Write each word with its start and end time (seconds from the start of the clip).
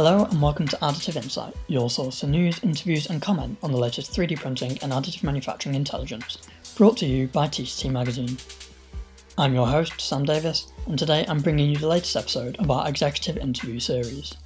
Hello 0.00 0.26
and 0.26 0.40
welcome 0.40 0.68
to 0.68 0.76
Additive 0.76 1.16
Insight, 1.16 1.56
your 1.66 1.90
source 1.90 2.20
for 2.20 2.28
news, 2.28 2.62
interviews, 2.62 3.10
and 3.10 3.20
comment 3.20 3.58
on 3.64 3.72
the 3.72 3.78
latest 3.78 4.12
3D 4.12 4.38
printing 4.38 4.78
and 4.80 4.92
additive 4.92 5.24
manufacturing 5.24 5.74
intelligence, 5.74 6.38
brought 6.76 6.96
to 6.98 7.04
you 7.04 7.26
by 7.26 7.48
TCT 7.48 7.90
Magazine. 7.90 8.38
I'm 9.36 9.54
your 9.54 9.66
host, 9.66 10.00
Sam 10.00 10.24
Davis, 10.24 10.72
and 10.86 10.96
today 10.96 11.26
I'm 11.26 11.40
bringing 11.40 11.68
you 11.68 11.78
the 11.78 11.88
latest 11.88 12.14
episode 12.14 12.54
of 12.58 12.70
our 12.70 12.88
executive 12.88 13.38
interview 13.38 13.80
series. 13.80 14.36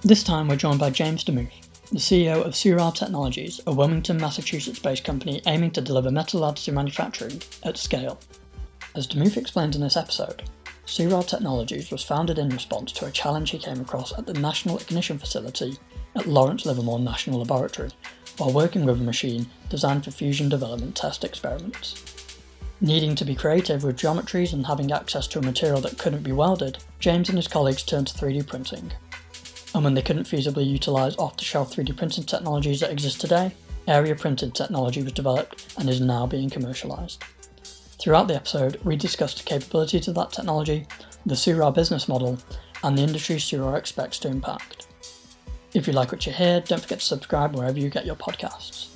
This 0.00 0.22
time 0.22 0.48
we're 0.48 0.56
joined 0.56 0.80
by 0.80 0.88
James 0.88 1.22
DeMuth, 1.22 1.52
the 1.92 1.98
CEO 1.98 2.42
of 2.42 2.56
Seurat 2.56 2.94
Technologies, 2.94 3.60
a 3.66 3.74
Wilmington, 3.74 4.16
Massachusetts 4.16 4.78
based 4.78 5.04
company 5.04 5.42
aiming 5.46 5.72
to 5.72 5.82
deliver 5.82 6.10
metal 6.10 6.40
additive 6.40 6.72
manufacturing 6.72 7.42
at 7.64 7.76
scale. 7.76 8.18
As 8.94 9.06
DeMuth 9.06 9.36
explains 9.36 9.76
in 9.76 9.82
this 9.82 9.98
episode, 9.98 10.44
Seurat 10.86 11.26
Technologies 11.26 11.90
was 11.90 12.04
founded 12.04 12.38
in 12.38 12.50
response 12.50 12.92
to 12.92 13.06
a 13.06 13.10
challenge 13.10 13.50
he 13.50 13.58
came 13.58 13.80
across 13.80 14.16
at 14.18 14.26
the 14.26 14.34
National 14.34 14.78
Ignition 14.78 15.18
Facility 15.18 15.78
at 16.14 16.26
Lawrence 16.26 16.66
Livermore 16.66 17.00
National 17.00 17.38
Laboratory 17.38 17.90
while 18.36 18.52
working 18.52 18.84
with 18.84 19.00
a 19.00 19.04
machine 19.04 19.46
designed 19.70 20.04
for 20.04 20.10
fusion 20.10 20.48
development 20.48 20.94
test 20.96 21.24
experiments. 21.24 22.02
Needing 22.80 23.14
to 23.14 23.24
be 23.24 23.34
creative 23.34 23.82
with 23.82 23.96
geometries 23.96 24.52
and 24.52 24.66
having 24.66 24.92
access 24.92 25.26
to 25.28 25.38
a 25.38 25.42
material 25.42 25.80
that 25.80 25.98
couldn't 25.98 26.22
be 26.22 26.32
welded, 26.32 26.78
James 26.98 27.28
and 27.28 27.38
his 27.38 27.48
colleagues 27.48 27.82
turned 27.82 28.08
to 28.08 28.14
3D 28.14 28.46
printing. 28.46 28.92
And 29.74 29.84
when 29.84 29.94
they 29.94 30.02
couldn't 30.02 30.24
feasibly 30.24 30.66
utilise 30.66 31.16
off 31.16 31.36
the 31.36 31.44
shelf 31.44 31.74
3D 31.74 31.96
printing 31.96 32.24
technologies 32.24 32.80
that 32.80 32.90
exist 32.90 33.20
today, 33.20 33.52
area 33.88 34.14
printed 34.14 34.54
technology 34.54 35.02
was 35.02 35.12
developed 35.12 35.74
and 35.78 35.88
is 35.88 36.00
now 36.00 36.26
being 36.26 36.50
commercialised. 36.50 37.18
Throughout 37.98 38.28
the 38.28 38.34
episode, 38.34 38.80
we 38.84 38.96
discussed 38.96 39.38
the 39.38 39.44
capabilities 39.44 40.08
of 40.08 40.14
that 40.16 40.32
technology, 40.32 40.86
the 41.24 41.36
Seurat 41.36 41.74
business 41.74 42.08
model, 42.08 42.38
and 42.82 42.98
the 42.98 43.02
industry 43.02 43.38
Seurat 43.38 43.78
expects 43.78 44.18
to 44.20 44.28
impact. 44.28 44.88
If 45.72 45.86
you 45.86 45.92
like 45.92 46.12
what 46.12 46.26
you 46.26 46.32
hear, 46.32 46.60
don't 46.60 46.82
forget 46.82 47.00
to 47.00 47.04
subscribe 47.04 47.56
wherever 47.56 47.78
you 47.78 47.88
get 47.88 48.04
your 48.04 48.16
podcasts. 48.16 48.88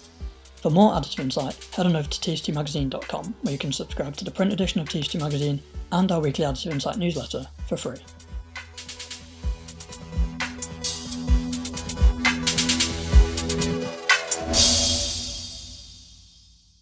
For 0.57 0.71
more 0.71 0.93
additive 0.93 1.21
insight, 1.21 1.57
head 1.73 1.87
on 1.87 1.97
over 1.97 2.09
to 2.09 2.21
tctmagazine.com 2.21 3.35
where 3.43 3.53
you 3.53 3.59
can 3.59 3.73
subscribe 3.73 4.17
to 4.17 4.25
the 4.25 4.31
print 4.31 4.53
edition 4.53 4.81
of 4.81 4.89
TCT 4.89 5.21
Magazine 5.21 5.61
and 5.93 6.11
our 6.13 6.21
weekly 6.21 6.45
Additive 6.45 6.73
Insight 6.73 6.99
newsletter 6.99 7.47
for 7.67 7.77
free. 7.77 7.99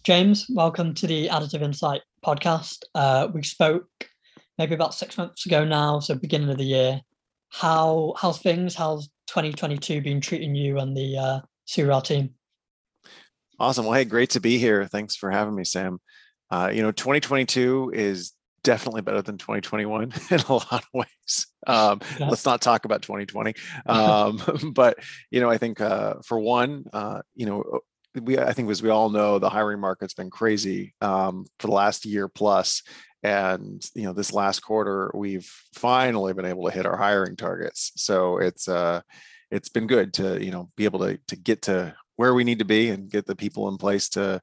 James, 0.03 0.47
welcome 0.49 0.93
to 0.93 1.05
the 1.05 1.27
Additive 1.27 1.61
Insight 1.61 2.01
podcast. 2.27 2.83
Uh, 2.93 3.29
we 3.33 3.41
spoke 3.43 3.87
maybe 4.57 4.75
about 4.75 4.93
six 4.93 5.17
months 5.17 5.45
ago 5.45 5.63
now, 5.63 5.99
so 5.99 6.15
beginning 6.15 6.49
of 6.49 6.57
the 6.57 6.65
year. 6.65 7.01
How 7.49 8.13
how's 8.17 8.39
things? 8.39 8.75
How's 8.75 9.07
2022 9.27 10.01
been 10.01 10.19
treating 10.19 10.53
you 10.53 10.79
and 10.79 10.95
the 10.95 11.17
uh, 11.17 12.01
team? 12.01 12.31
Awesome. 13.59 13.85
Well, 13.85 13.93
hey, 13.93 14.05
great 14.05 14.31
to 14.31 14.41
be 14.41 14.57
here. 14.57 14.85
Thanks 14.85 15.15
for 15.15 15.31
having 15.31 15.55
me, 15.55 15.63
Sam. 15.63 15.99
Uh, 16.51 16.69
you 16.73 16.81
know, 16.81 16.91
2022 16.91 17.91
is 17.93 18.33
definitely 18.63 19.01
better 19.01 19.21
than 19.21 19.37
2021 19.37 20.13
in 20.31 20.39
a 20.39 20.53
lot 20.53 20.73
of 20.73 20.87
ways. 20.93 21.47
Um, 21.65 22.01
yeah. 22.19 22.29
Let's 22.29 22.45
not 22.45 22.61
talk 22.61 22.83
about 22.83 23.01
2020. 23.01 23.55
Um, 23.85 24.41
but 24.73 24.97
you 25.31 25.39
know, 25.39 25.49
I 25.49 25.57
think 25.57 25.79
uh, 25.79 26.15
for 26.25 26.39
one, 26.39 26.85
uh, 26.91 27.21
you 27.35 27.45
know, 27.45 27.79
we 28.15 28.37
I 28.37 28.53
think 28.53 28.69
as 28.69 28.81
we 28.81 28.89
all 28.89 29.09
know, 29.09 29.39
the 29.39 29.49
hiring 29.49 29.79
market's 29.79 30.13
been 30.13 30.29
crazy 30.29 30.93
um, 31.01 31.45
for 31.59 31.67
the 31.67 31.73
last 31.73 32.05
year 32.05 32.27
plus, 32.27 32.83
and 33.23 33.83
you 33.95 34.03
know 34.03 34.13
this 34.13 34.33
last 34.33 34.61
quarter 34.61 35.11
we've 35.13 35.51
finally 35.73 36.33
been 36.33 36.45
able 36.45 36.65
to 36.65 36.71
hit 36.71 36.85
our 36.85 36.97
hiring 36.97 37.35
targets. 37.35 37.91
So 37.95 38.37
it's 38.37 38.67
uh, 38.67 39.01
it's 39.51 39.69
been 39.69 39.87
good 39.87 40.13
to 40.15 40.43
you 40.43 40.51
know 40.51 40.69
be 40.75 40.85
able 40.85 40.99
to 40.99 41.17
to 41.27 41.35
get 41.35 41.63
to 41.63 41.95
where 42.15 42.33
we 42.33 42.43
need 42.43 42.59
to 42.59 42.65
be 42.65 42.89
and 42.89 43.09
get 43.09 43.25
the 43.25 43.35
people 43.35 43.67
in 43.69 43.77
place 43.77 44.09
to 44.09 44.41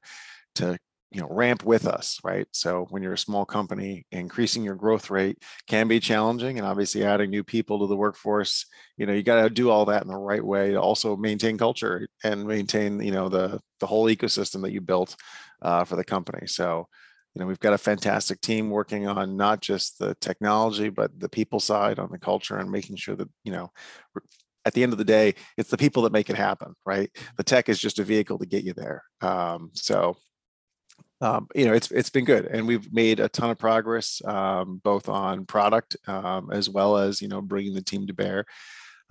to 0.55 0.77
you 1.15 1.21
know 1.21 1.29
ramp 1.29 1.63
with 1.63 1.87
us 1.87 2.19
right? 2.23 2.47
So 2.51 2.87
when 2.89 3.01
you're 3.01 3.13
a 3.13 3.17
small 3.17 3.45
company 3.45 4.05
increasing 4.11 4.63
your 4.63 4.75
growth 4.75 5.09
rate 5.09 5.41
can 5.67 5.87
be 5.87 5.99
challenging 5.99 6.57
and 6.57 6.67
obviously 6.67 7.05
adding 7.05 7.29
new 7.29 7.43
people 7.43 7.79
to 7.79 7.87
the 7.87 7.95
workforce 7.95 8.65
you 8.97 9.05
know 9.05 9.13
you 9.13 9.23
got 9.23 9.41
to 9.41 9.49
do 9.49 9.69
all 9.69 9.85
that 9.85 10.01
in 10.01 10.09
the 10.09 10.17
right 10.17 10.43
way 10.43 10.71
to 10.71 10.81
also 10.81 11.15
maintain 11.15 11.57
culture 11.57 12.07
and 12.23 12.45
maintain 12.45 12.99
you 12.99 13.11
know 13.11 13.29
the 13.29 13.59
the 13.79 13.87
whole 13.87 14.05
ecosystem 14.05 14.61
that 14.61 14.71
you 14.71 14.81
built 14.81 15.15
uh, 15.61 15.83
for 15.83 15.95
the 15.95 16.03
company. 16.03 16.47
So 16.47 16.87
you 17.33 17.39
know 17.39 17.47
we've 17.47 17.59
got 17.59 17.73
a 17.73 17.77
fantastic 17.77 18.41
team 18.41 18.69
working 18.69 19.07
on 19.07 19.35
not 19.35 19.61
just 19.61 19.99
the 19.99 20.15
technology 20.21 20.89
but 20.89 21.19
the 21.19 21.29
people 21.29 21.59
side 21.59 21.99
on 21.99 22.09
the 22.11 22.19
culture 22.19 22.57
and 22.57 22.71
making 22.71 22.95
sure 22.95 23.15
that 23.15 23.29
you 23.43 23.51
know 23.51 23.71
at 24.63 24.73
the 24.73 24.83
end 24.83 24.93
of 24.93 24.97
the 24.97 25.03
day 25.03 25.35
it's 25.57 25.69
the 25.69 25.77
people 25.77 26.03
that 26.03 26.13
make 26.13 26.29
it 26.29 26.35
happen 26.35 26.73
right? 26.85 27.09
The 27.37 27.43
tech 27.43 27.69
is 27.69 27.79
just 27.79 27.99
a 27.99 28.03
vehicle 28.03 28.39
to 28.39 28.45
get 28.45 28.63
you 28.63 28.73
there. 28.73 29.03
Um, 29.21 29.71
so 29.73 30.15
um, 31.21 31.47
you 31.55 31.65
know 31.65 31.73
it's 31.73 31.91
it's 31.91 32.09
been 32.09 32.25
good 32.25 32.45
and 32.45 32.67
we've 32.67 32.91
made 32.93 33.19
a 33.19 33.29
ton 33.29 33.49
of 33.49 33.57
progress 33.57 34.21
um, 34.25 34.81
both 34.83 35.07
on 35.09 35.45
product 35.45 35.95
um, 36.07 36.51
as 36.51 36.69
well 36.69 36.97
as 36.97 37.21
you 37.21 37.27
know 37.27 37.41
bringing 37.41 37.73
the 37.73 37.81
team 37.81 38.07
to 38.07 38.13
bear. 38.13 38.45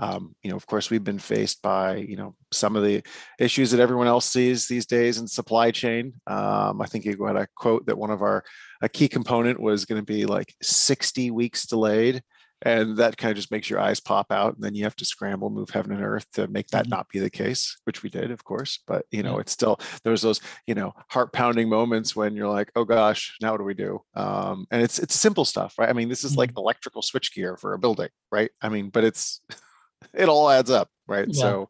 Um, 0.00 0.34
you 0.42 0.50
know 0.50 0.56
of 0.56 0.66
course 0.66 0.90
we've 0.90 1.04
been 1.04 1.20
faced 1.20 1.62
by 1.62 1.96
you 1.96 2.16
know 2.16 2.34
some 2.52 2.74
of 2.74 2.82
the 2.82 3.02
issues 3.38 3.70
that 3.70 3.80
everyone 3.80 4.08
else 4.08 4.28
sees 4.28 4.66
these 4.66 4.86
days 4.86 5.18
in 5.18 5.28
supply 5.28 5.70
chain. 5.70 6.14
Um, 6.26 6.82
i 6.82 6.86
think 6.86 7.04
you 7.04 7.24
had 7.24 7.36
a 7.36 7.46
quote 7.54 7.86
that 7.86 7.98
one 7.98 8.10
of 8.10 8.22
our 8.22 8.44
a 8.82 8.88
key 8.88 9.08
component 9.08 9.60
was 9.60 9.84
going 9.84 10.00
to 10.00 10.04
be 10.04 10.26
like 10.26 10.54
60 10.62 11.30
weeks 11.30 11.66
delayed 11.66 12.22
and 12.62 12.96
that 12.96 13.16
kind 13.16 13.30
of 13.30 13.36
just 13.36 13.50
makes 13.50 13.68
your 13.68 13.80
eyes 13.80 14.00
pop 14.00 14.30
out 14.30 14.54
and 14.54 14.62
then 14.62 14.74
you 14.74 14.84
have 14.84 14.96
to 14.96 15.04
scramble 15.04 15.50
move 15.50 15.70
heaven 15.70 15.92
and 15.92 16.02
earth 16.02 16.26
to 16.32 16.46
make 16.48 16.68
that 16.68 16.84
mm-hmm. 16.84 16.90
not 16.90 17.08
be 17.08 17.18
the 17.18 17.30
case 17.30 17.76
which 17.84 18.02
we 18.02 18.10
did 18.10 18.30
of 18.30 18.44
course 18.44 18.80
but 18.86 19.04
you 19.10 19.22
know 19.22 19.38
it's 19.38 19.52
still 19.52 19.78
there's 20.02 20.22
those 20.22 20.40
you 20.66 20.74
know 20.74 20.92
heart 21.10 21.32
pounding 21.32 21.68
moments 21.68 22.16
when 22.16 22.34
you're 22.34 22.48
like 22.48 22.70
oh 22.76 22.84
gosh 22.84 23.36
now 23.40 23.52
what 23.52 23.58
do 23.58 23.64
we 23.64 23.74
do 23.74 24.00
um, 24.14 24.66
and 24.70 24.82
it's 24.82 24.98
it's 24.98 25.18
simple 25.18 25.44
stuff 25.44 25.74
right 25.78 25.88
i 25.88 25.92
mean 25.92 26.08
this 26.08 26.24
is 26.24 26.36
like 26.36 26.50
mm-hmm. 26.50 26.58
electrical 26.58 27.02
switch 27.02 27.34
gear 27.34 27.56
for 27.56 27.74
a 27.74 27.78
building 27.78 28.08
right 28.32 28.50
i 28.62 28.68
mean 28.68 28.90
but 28.90 29.04
it's 29.04 29.40
it 30.14 30.28
all 30.28 30.50
adds 30.50 30.70
up 30.70 30.88
right 31.06 31.28
yeah. 31.28 31.40
so 31.40 31.68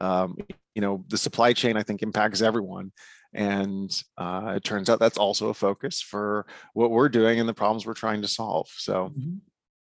um, 0.00 0.36
you 0.74 0.82
know 0.82 1.04
the 1.08 1.18
supply 1.18 1.52
chain 1.52 1.76
i 1.76 1.82
think 1.82 2.02
impacts 2.02 2.40
everyone 2.40 2.92
and 3.34 3.90
uh, 4.18 4.52
it 4.56 4.64
turns 4.64 4.90
out 4.90 4.98
that's 4.98 5.16
also 5.16 5.48
a 5.48 5.54
focus 5.54 6.02
for 6.02 6.44
what 6.74 6.90
we're 6.90 7.08
doing 7.08 7.40
and 7.40 7.48
the 7.48 7.54
problems 7.54 7.86
we're 7.86 7.94
trying 7.94 8.20
to 8.20 8.28
solve 8.28 8.68
so 8.76 9.10
mm-hmm. 9.16 9.36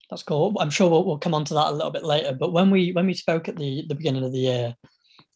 That's 0.09 0.23
cool. 0.23 0.55
I'm 0.59 0.69
sure 0.69 0.89
we'll, 0.89 1.03
we'll 1.03 1.17
come 1.17 1.33
on 1.33 1.45
to 1.45 1.53
that 1.55 1.67
a 1.67 1.71
little 1.71 1.91
bit 1.91 2.03
later. 2.03 2.33
But 2.33 2.53
when 2.53 2.69
we 2.69 2.91
when 2.91 3.07
we 3.07 3.13
spoke 3.13 3.47
at 3.47 3.55
the 3.55 3.85
the 3.88 3.95
beginning 3.95 4.23
of 4.23 4.31
the 4.31 4.39
year, 4.39 4.75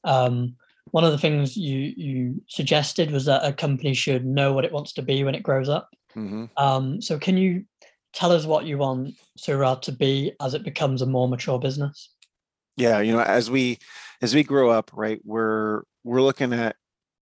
um, 0.04 0.56
one 0.92 1.04
of 1.04 1.12
the 1.12 1.18
things 1.18 1.58
you 1.58 1.94
you 1.96 2.42
suggested 2.48 3.12
was 3.12 3.26
that 3.26 3.46
a 3.46 3.54
company 3.54 3.94
should 3.94 4.26
know 4.26 4.54
what 4.54 4.66
it 4.66 4.72
wants 4.72 4.94
to 4.94 5.02
be 5.02 5.24
when 5.24 5.36
it 5.36 5.44
grows 5.44 5.70
up. 5.70 5.90
Mm-hmm. 6.16 6.46
Um, 6.58 7.02
so 7.02 7.18
can 7.18 7.38
you 7.38 7.66
tell 8.14 8.32
us 8.32 8.46
what 8.46 8.66
you 8.66 8.78
want 8.78 9.16
Seurat 9.38 9.82
to 9.84 9.92
be 9.92 10.34
as 10.42 10.54
it 10.54 10.64
becomes 10.64 11.02
a 11.02 11.06
more 11.06 11.28
mature 11.28 11.60
business? 11.60 12.14
Yeah, 12.78 13.00
you 13.00 13.12
know, 13.12 13.22
as 13.22 13.52
we 13.52 13.80
as 14.22 14.34
we 14.34 14.44
grow 14.44 14.70
up, 14.70 14.92
right, 14.94 15.20
we're 15.24 15.84
we're 16.04 16.22
looking 16.22 16.54
at 16.54 16.76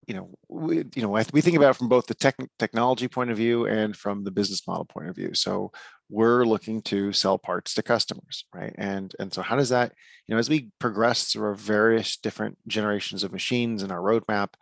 you 0.08 0.14
know, 0.14 0.30
we, 0.48 0.84
you 0.94 1.02
know, 1.02 1.10
we 1.32 1.42
think 1.42 1.56
about 1.56 1.70
it 1.70 1.76
from 1.76 1.90
both 1.90 2.06
the 2.06 2.14
tech, 2.14 2.34
technology 2.58 3.08
point 3.08 3.30
of 3.30 3.36
view 3.36 3.66
and 3.66 3.94
from 3.94 4.24
the 4.24 4.30
business 4.30 4.66
model 4.66 4.86
point 4.86 5.08
of 5.08 5.14
view. 5.14 5.34
So 5.34 5.70
we're 6.08 6.46
looking 6.46 6.80
to 6.82 7.12
sell 7.12 7.36
parts 7.36 7.74
to 7.74 7.82
customers, 7.82 8.46
right? 8.54 8.74
And 8.78 9.14
and 9.20 9.32
so 9.32 9.42
how 9.42 9.56
does 9.56 9.68
that, 9.68 9.92
you 10.26 10.34
know, 10.34 10.38
as 10.38 10.48
we 10.48 10.70
progress 10.78 11.24
through 11.24 11.48
our 11.48 11.54
various 11.54 12.16
different 12.16 12.56
generations 12.66 13.22
of 13.22 13.32
machines 13.32 13.82
and 13.82 13.92
our 13.92 14.00
roadmap, 14.00 14.54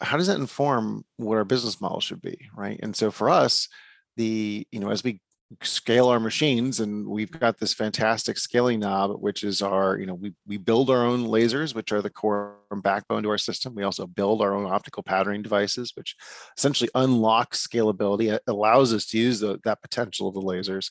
how 0.00 0.16
does 0.16 0.28
that 0.28 0.38
inform 0.38 1.04
what 1.16 1.36
our 1.36 1.44
business 1.44 1.80
model 1.80 2.00
should 2.00 2.22
be, 2.22 2.38
right? 2.56 2.78
And 2.80 2.94
so 2.94 3.10
for 3.10 3.28
us, 3.28 3.68
the 4.16 4.64
you 4.70 4.78
know, 4.78 4.90
as 4.90 5.02
we 5.02 5.20
scale 5.62 6.08
our 6.08 6.18
machines 6.18 6.80
and 6.80 7.06
we've 7.06 7.30
got 7.30 7.58
this 7.58 7.74
fantastic 7.74 8.38
scaling 8.38 8.80
knob 8.80 9.20
which 9.20 9.44
is 9.44 9.62
our 9.62 9.98
you 9.98 10.06
know 10.06 10.14
we, 10.14 10.32
we 10.46 10.56
build 10.56 10.90
our 10.90 11.04
own 11.04 11.26
lasers 11.26 11.74
which 11.74 11.92
are 11.92 12.02
the 12.02 12.10
core 12.10 12.56
and 12.70 12.82
backbone 12.82 13.22
to 13.22 13.30
our 13.30 13.38
system. 13.38 13.74
We 13.74 13.82
also 13.82 14.06
build 14.06 14.42
our 14.42 14.54
own 14.54 14.70
optical 14.70 15.02
patterning 15.02 15.42
devices 15.42 15.92
which 15.94 16.16
essentially 16.56 16.90
unlock 16.94 17.54
scalability. 17.54 18.32
It 18.32 18.42
allows 18.46 18.92
us 18.92 19.06
to 19.06 19.18
use 19.18 19.40
the, 19.40 19.60
that 19.64 19.82
potential 19.82 20.28
of 20.28 20.34
the 20.34 20.40
lasers. 20.40 20.90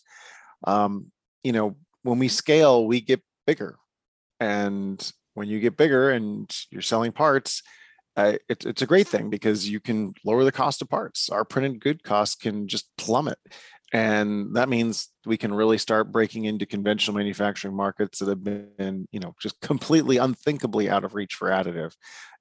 Um, 0.66 1.12
you 1.44 1.52
know 1.52 1.76
when 2.04 2.20
we 2.20 2.28
scale 2.28 2.86
we 2.88 3.02
get 3.02 3.22
bigger. 3.46 3.78
And 4.40 5.12
when 5.34 5.48
you 5.48 5.60
get 5.60 5.78
bigger 5.78 6.12
and 6.12 6.50
you're 6.70 6.82
selling 6.82 7.12
parts 7.12 7.64
uh, 8.16 8.34
it, 8.48 8.66
it's 8.66 8.82
a 8.82 8.88
great 8.88 9.08
thing 9.08 9.30
because 9.30 9.68
you 9.68 9.80
can 9.80 10.14
lower 10.24 10.44
the 10.44 10.52
cost 10.52 10.84
of 10.84 10.90
parts. 10.90 11.30
Our 11.30 11.44
printed 11.44 11.80
good 11.80 12.04
costs 12.04 12.36
can 12.36 12.68
just 12.68 12.88
plummet 12.96 13.40
and 13.94 14.56
that 14.56 14.68
means 14.70 15.10
we 15.26 15.38
can 15.38 15.54
really 15.54 15.78
start 15.78 16.12
breaking 16.12 16.46
into 16.46 16.66
conventional 16.66 17.16
manufacturing 17.16 17.76
markets 17.76 18.20
that 18.20 18.28
have 18.28 18.44
been 18.44 19.08
you 19.12 19.20
know 19.20 19.34
just 19.40 19.60
completely 19.62 20.18
unthinkably 20.18 20.90
out 20.90 21.06
of 21.06 21.16
reach 21.16 21.36
for 21.36 21.50
additive 21.50 21.94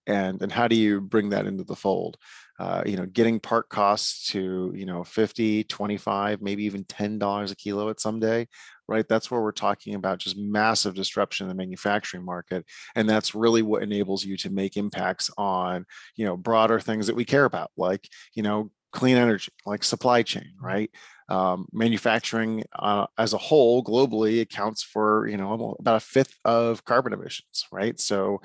and 0.07 0.43
and 0.43 0.51
how 0.51 0.67
do 0.67 0.75
you 0.75 1.01
bring 1.01 1.29
that 1.29 1.47
into 1.47 1.65
the 1.65 1.77
fold 1.77 2.17
uh, 2.63 2.81
you 2.87 2.97
know, 2.97 3.07
getting 3.07 3.41
part 3.41 3.69
costs 3.69 4.31
to, 4.31 4.73
you 4.77 4.87
know, 4.87 5.03
50, 5.03 5.65
25, 5.65 6.41
maybe 6.43 6.65
even 6.65 6.85
$10 6.85 7.51
a 7.51 7.57
kilo 7.57 7.89
at 7.91 7.99
some 7.99 8.21
day, 8.21 8.47
right? 8.87 9.09
That's 9.09 9.33
where 9.33 9.41
we're 9.41 9.51
talking 9.51 9.97
about 9.97 10.19
just 10.19 10.37
massive 10.39 10.95
disruption 10.95 11.45
in 11.45 11.49
the 11.49 11.57
manufacturing 11.57 12.25
market. 12.25 12.65
And 12.95 13.09
that's 13.09 13.35
really 13.35 13.63
what 13.63 13.83
enables 13.83 14.25
you 14.25 14.37
to 14.37 14.51
make 14.51 14.77
impacts 14.77 15.29
on, 15.37 15.87
you 16.15 16.25
know, 16.25 16.37
broader 16.37 16.79
things 16.79 17.09
that 17.09 17.17
we 17.17 17.25
care 17.25 17.47
about, 17.47 17.73
like, 17.77 18.09
you 18.35 18.45
know, 18.45 18.71
clean 18.93 19.17
energy, 19.17 19.53
like 19.67 19.85
supply 19.85 20.23
chain, 20.23 20.53
right? 20.61 20.91
Um, 21.29 21.67
manufacturing 21.73 22.65
uh, 22.79 23.07
as 23.19 23.33
a 23.33 23.39
whole 23.39 23.83
globally 23.83 24.41
accounts 24.41 24.83
for, 24.83 25.27
you 25.29 25.37
know, 25.37 25.77
about 25.79 25.97
a 25.97 26.01
fifth 26.01 26.39
of 26.45 26.85
carbon 26.85 27.13
emissions, 27.13 27.67
right? 27.73 27.99
So, 27.99 28.43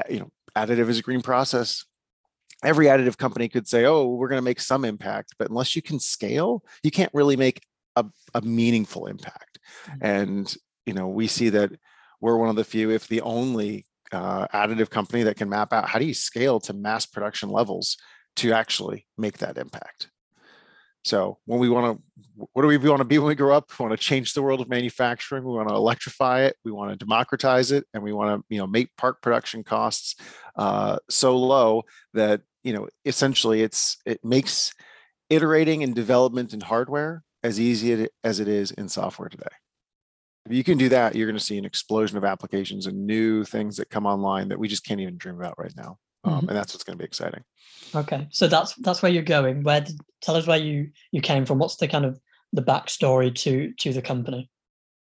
uh, 0.00 0.12
you 0.12 0.20
know, 0.20 0.30
additive 0.56 0.88
is 0.88 0.98
a 0.98 1.02
green 1.02 1.22
process 1.22 1.84
every 2.62 2.86
additive 2.86 3.18
company 3.18 3.48
could 3.48 3.68
say, 3.68 3.84
oh, 3.84 4.06
we're 4.06 4.28
going 4.28 4.38
to 4.38 4.44
make 4.44 4.60
some 4.60 4.84
impact, 4.84 5.34
but 5.38 5.48
unless 5.48 5.76
you 5.76 5.82
can 5.82 6.00
scale, 6.00 6.64
you 6.82 6.90
can't 6.90 7.12
really 7.12 7.36
make 7.36 7.62
a, 7.96 8.04
a 8.34 8.40
meaningful 8.42 9.06
impact. 9.06 9.58
Mm-hmm. 9.88 9.98
And, 10.04 10.56
you 10.84 10.94
know, 10.94 11.08
we 11.08 11.26
see 11.26 11.50
that 11.50 11.72
we're 12.20 12.36
one 12.36 12.48
of 12.48 12.56
the 12.56 12.64
few, 12.64 12.90
if 12.90 13.08
the 13.08 13.20
only 13.20 13.86
uh, 14.12 14.46
additive 14.48 14.90
company 14.90 15.24
that 15.24 15.36
can 15.36 15.48
map 15.48 15.72
out 15.72 15.88
how 15.88 15.98
do 15.98 16.04
you 16.04 16.14
scale 16.14 16.60
to 16.60 16.72
mass 16.72 17.06
production 17.06 17.48
levels 17.48 17.96
to 18.36 18.52
actually 18.52 19.06
make 19.16 19.38
that 19.38 19.58
impact. 19.58 20.08
So 21.04 21.38
when 21.44 21.60
we 21.60 21.68
want 21.68 21.98
to, 21.98 22.46
what 22.52 22.62
do 22.62 22.68
we 22.68 22.78
want 22.78 22.98
to 22.98 23.04
be 23.04 23.18
when 23.18 23.28
we 23.28 23.36
grow 23.36 23.56
up? 23.56 23.70
We 23.78 23.84
want 23.84 23.98
to 23.98 24.04
change 24.04 24.34
the 24.34 24.42
world 24.42 24.60
of 24.60 24.68
manufacturing. 24.68 25.44
We 25.44 25.52
want 25.52 25.68
to 25.68 25.74
electrify 25.74 26.42
it. 26.42 26.56
We 26.64 26.72
want 26.72 26.90
to 26.90 26.96
democratize 26.96 27.70
it, 27.70 27.84
and 27.94 28.02
we 28.02 28.12
want 28.12 28.40
to, 28.40 28.54
you 28.54 28.58
know, 28.58 28.66
make 28.66 28.96
part 28.96 29.22
production 29.22 29.62
costs 29.62 30.16
uh, 30.56 30.98
so 31.08 31.36
low 31.36 31.84
that 32.14 32.40
you 32.66 32.72
know, 32.72 32.88
essentially, 33.04 33.62
it's 33.62 33.98
it 34.04 34.24
makes 34.24 34.74
iterating 35.30 35.84
and 35.84 35.94
development 35.94 36.52
in 36.52 36.60
hardware 36.60 37.22
as 37.44 37.60
easy 37.60 38.08
as 38.24 38.40
it 38.40 38.48
is 38.48 38.72
in 38.72 38.88
software 38.88 39.28
today. 39.28 39.44
If 40.46 40.52
you 40.52 40.64
can 40.64 40.76
do 40.76 40.88
that, 40.88 41.14
you're 41.14 41.28
going 41.28 41.38
to 41.38 41.44
see 41.44 41.58
an 41.58 41.64
explosion 41.64 42.18
of 42.18 42.24
applications 42.24 42.86
and 42.86 43.06
new 43.06 43.44
things 43.44 43.76
that 43.76 43.88
come 43.88 44.04
online 44.04 44.48
that 44.48 44.58
we 44.58 44.66
just 44.66 44.84
can't 44.84 45.00
even 45.00 45.16
dream 45.16 45.36
about 45.36 45.58
right 45.58 45.72
now. 45.76 45.98
Um, 46.26 46.32
mm-hmm. 46.32 46.48
and 46.48 46.58
that's 46.58 46.74
what's 46.74 46.84
going 46.84 46.98
to 46.98 47.02
be 47.02 47.06
exciting. 47.06 47.42
Okay, 47.94 48.26
so 48.30 48.48
that's 48.48 48.74
that's 48.76 49.00
where 49.00 49.12
you're 49.12 49.22
going. 49.22 49.62
Where 49.62 49.80
did, 49.80 49.98
tell 50.20 50.36
us 50.36 50.46
where 50.46 50.58
you 50.58 50.90
you 51.12 51.20
came 51.20 51.46
from? 51.46 51.58
What's 51.58 51.76
the 51.76 51.88
kind 51.88 52.04
of 52.04 52.20
the 52.52 52.62
backstory 52.62 53.34
to 53.36 53.72
to 53.72 53.92
the 53.92 54.02
company? 54.02 54.50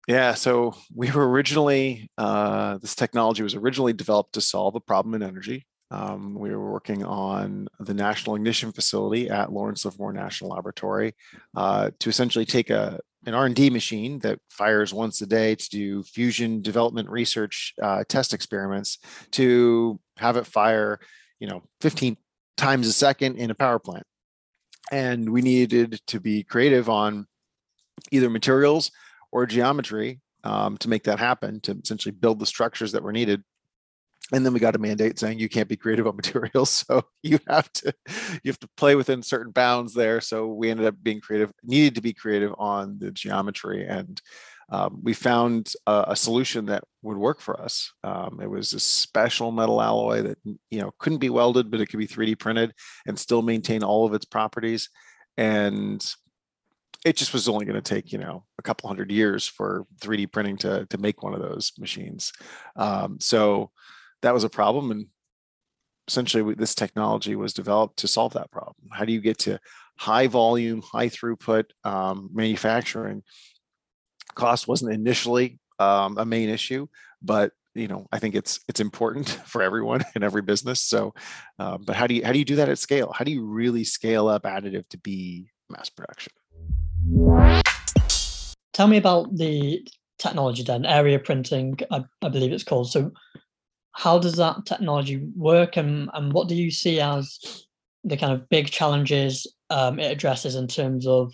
Yeah, 0.07 0.35
so 0.35 0.77
we 0.95 1.11
were 1.11 1.29
originally 1.29 2.11
uh, 2.19 2.79
this 2.79 2.95
technology 2.95 3.43
was 3.43 3.55
originally 3.55 3.95
developed 3.95 4.35
to 4.35 4.41
solve 4.41 4.75
a 4.75 4.81
problem 4.81 5.15
in 5.15 5.23
energy. 5.23 5.67
Um, 5.91 6.35
we 6.35 6.51
were 6.51 6.73
working 6.73 7.05
on 7.05 7.69
the 7.79 7.95
National 7.95 8.37
Ignition 8.37 8.73
Facility 8.73 9.31
at 9.31 9.53
Lawrence 9.53 9.85
Livermore 9.85 10.13
National 10.13 10.51
Laboratory 10.51 11.15
uh, 11.57 11.91
to 12.01 12.09
essentially 12.09 12.45
take 12.45 12.71
a 12.71 13.01
an 13.27 13.35
R&D 13.35 13.71
machine 13.71 14.19
that 14.21 14.39
fires 14.51 14.93
once 14.93 15.21
a 15.21 15.27
day 15.27 15.55
to 15.55 15.69
do 15.71 16.03
fusion 16.03 16.61
development 16.61 17.09
research 17.09 17.75
uh, 17.83 18.05
test 18.09 18.35
experiments 18.35 18.99
to 19.33 19.99
have 20.17 20.37
it 20.37 20.47
fire, 20.47 21.01
you 21.41 21.49
know, 21.49 21.63
15 21.81 22.17
times 22.57 22.87
a 22.87 22.93
second 22.93 23.37
in 23.37 23.51
a 23.51 23.55
power 23.55 23.79
plant. 23.79 24.05
And 24.93 25.31
we 25.31 25.43
needed 25.43 26.01
to 26.09 26.21
be 26.21 26.43
creative 26.43 26.89
on 26.89 27.27
either 28.11 28.29
materials 28.29 28.91
or 29.33 29.47
geometry 29.47 30.21
um, 30.45 30.77
to 30.79 30.89
make 30.89 31.05
that 31.05 31.19
happen, 31.19 31.61
to 31.61 31.79
essentially 31.83 32.13
build 32.13 32.39
the 32.39 32.47
structures 32.47 32.93
that 32.93 33.03
were 33.03 33.13
needed 33.13 33.43
and 34.33 34.45
then 34.45 34.53
we 34.53 34.61
got 34.61 34.77
a 34.77 34.79
mandate 34.79 35.19
saying 35.19 35.39
you 35.39 35.49
can't 35.49 35.69
be 35.69 35.77
creative 35.77 36.07
on 36.07 36.17
materials 36.25 36.71
so 36.71 37.03
you 37.23 37.39
have 37.49 37.71
to 37.73 37.93
you 38.43 38.51
have 38.51 38.59
to 38.61 38.69
play 38.77 38.95
within 38.95 39.23
certain 39.23 39.53
bounds 39.53 39.95
there. 39.95 40.21
So 40.21 40.49
we 40.49 40.71
ended 40.71 40.87
up 40.87 40.97
being 41.03 41.21
creative 41.21 41.53
needed 41.63 41.95
to 41.97 42.01
be 42.01 42.13
creative 42.13 42.55
on 42.59 42.99
the 42.99 43.11
geometry 43.11 43.87
and 43.87 44.21
um, 44.71 45.01
we 45.03 45.13
found 45.13 45.75
a, 45.87 46.07
a, 46.09 46.17
solution 46.17 46.65
that 46.67 46.85
would 47.03 47.19
work 47.19 47.43
for 47.43 47.61
us. 47.61 47.93
Um, 48.03 48.41
it 48.41 48.49
was 48.49 48.73
a 48.73 48.81
special 48.81 49.53
metal 49.53 49.83
alloy 49.83 50.23
that 50.23 50.39
you 50.45 50.81
know 50.81 50.93
couldn't 50.99 51.19
be 51.19 51.29
welded 51.29 51.71
but 51.71 51.81
it 51.81 51.87
could 51.87 51.99
be 51.99 52.07
3d 52.07 52.39
printed 52.39 52.73
and 53.07 53.19
still 53.19 53.43
maintain 53.43 53.83
all 53.83 54.07
of 54.07 54.15
its 54.15 54.25
properties. 54.25 54.89
And 55.37 56.03
it 57.05 57.17
just 57.17 57.35
was 57.35 57.47
only 57.47 57.67
going 57.67 57.81
to 57.81 57.83
take 57.83 58.11
you 58.11 58.19
know 58.19 58.45
a 58.59 58.63
couple 58.63 58.89
hundred 58.89 59.11
years 59.11 59.47
for 59.47 59.87
3d 60.01 60.33
printing 60.33 60.57
to 60.59 60.87
to 60.87 60.97
make 60.97 61.23
one 61.23 61.35
of 61.35 61.43
those 61.43 61.73
machines. 61.79 62.33
Um, 62.75 63.19
so 63.21 63.71
that 64.25 64.35
was 64.35 64.45
a 64.45 64.51
problem 64.51 64.91
and 64.91 65.07
essentially 66.09 66.55
this 66.55 66.75
technology 66.75 67.35
was 67.35 67.55
developed 67.55 67.97
to 67.99 68.09
solve 68.09 68.35
that 68.35 68.51
problem. 68.51 68.89
How 68.93 69.05
do 69.05 69.13
you 69.13 69.21
get 69.21 69.39
to 69.41 69.59
high 69.97 70.27
volume 70.27 70.83
high 70.83 71.09
throughput 71.09 71.65
um, 71.85 72.29
manufacturing? 72.33 73.23
Cost 74.35 74.67
wasn't 74.67 74.93
initially 74.93 75.59
um, 75.79 76.19
a 76.19 76.25
main 76.25 76.49
issue 76.49 76.87
but 77.25 77.53
you 77.75 77.89
know 77.89 78.07
i 78.13 78.19
think 78.19 78.35
it's 78.35 78.61
it's 78.69 78.81
important 78.81 79.29
for 79.47 79.63
everyone 79.63 80.05
in 80.15 80.23
every 80.23 80.43
business 80.43 80.81
so 80.81 81.13
uh, 81.59 81.79
but 81.79 81.97
how 81.97 82.07
do 82.07 82.15
you 82.15 82.25
how 82.25 82.33
do 82.33 82.39
you 82.39 82.45
do 82.45 82.57
that 82.57 82.69
at 82.69 82.79
scale? 82.79 83.13
How 83.17 83.25
do 83.25 83.33
you 83.33 83.45
really 83.45 83.85
scale 83.85 84.29
up 84.29 84.43
additive 84.43 84.89
to 84.91 84.99
be 84.99 85.51
mass 85.71 85.89
production? 85.89 86.33
Tell 88.73 88.89
me 88.89 88.97
about 88.97 89.37
the 89.37 89.87
technology 90.19 90.63
then 90.63 90.85
area 90.85 91.19
printing 91.19 91.79
I, 91.91 92.05
I 92.23 92.29
believe 92.29 92.53
it's 92.53 92.65
called. 92.65 92.91
So 92.91 93.13
how 93.95 94.19
does 94.19 94.35
that 94.37 94.67
technology 94.67 95.25
work 95.37 95.77
and, 95.77 96.11
and 96.15 96.33
what 96.33 96.49
do 96.49 96.55
you 96.55 96.71
see 96.71 97.01
as 97.01 97.67
the 98.03 98.17
kind 98.17 98.33
of 98.33 98.49
big 98.49 98.67
challenges 98.67 99.47
um, 99.71 99.99
it 99.99 100.11
addresses 100.11 100.57
in 100.57 100.67
terms 100.67 101.07
of 101.07 101.33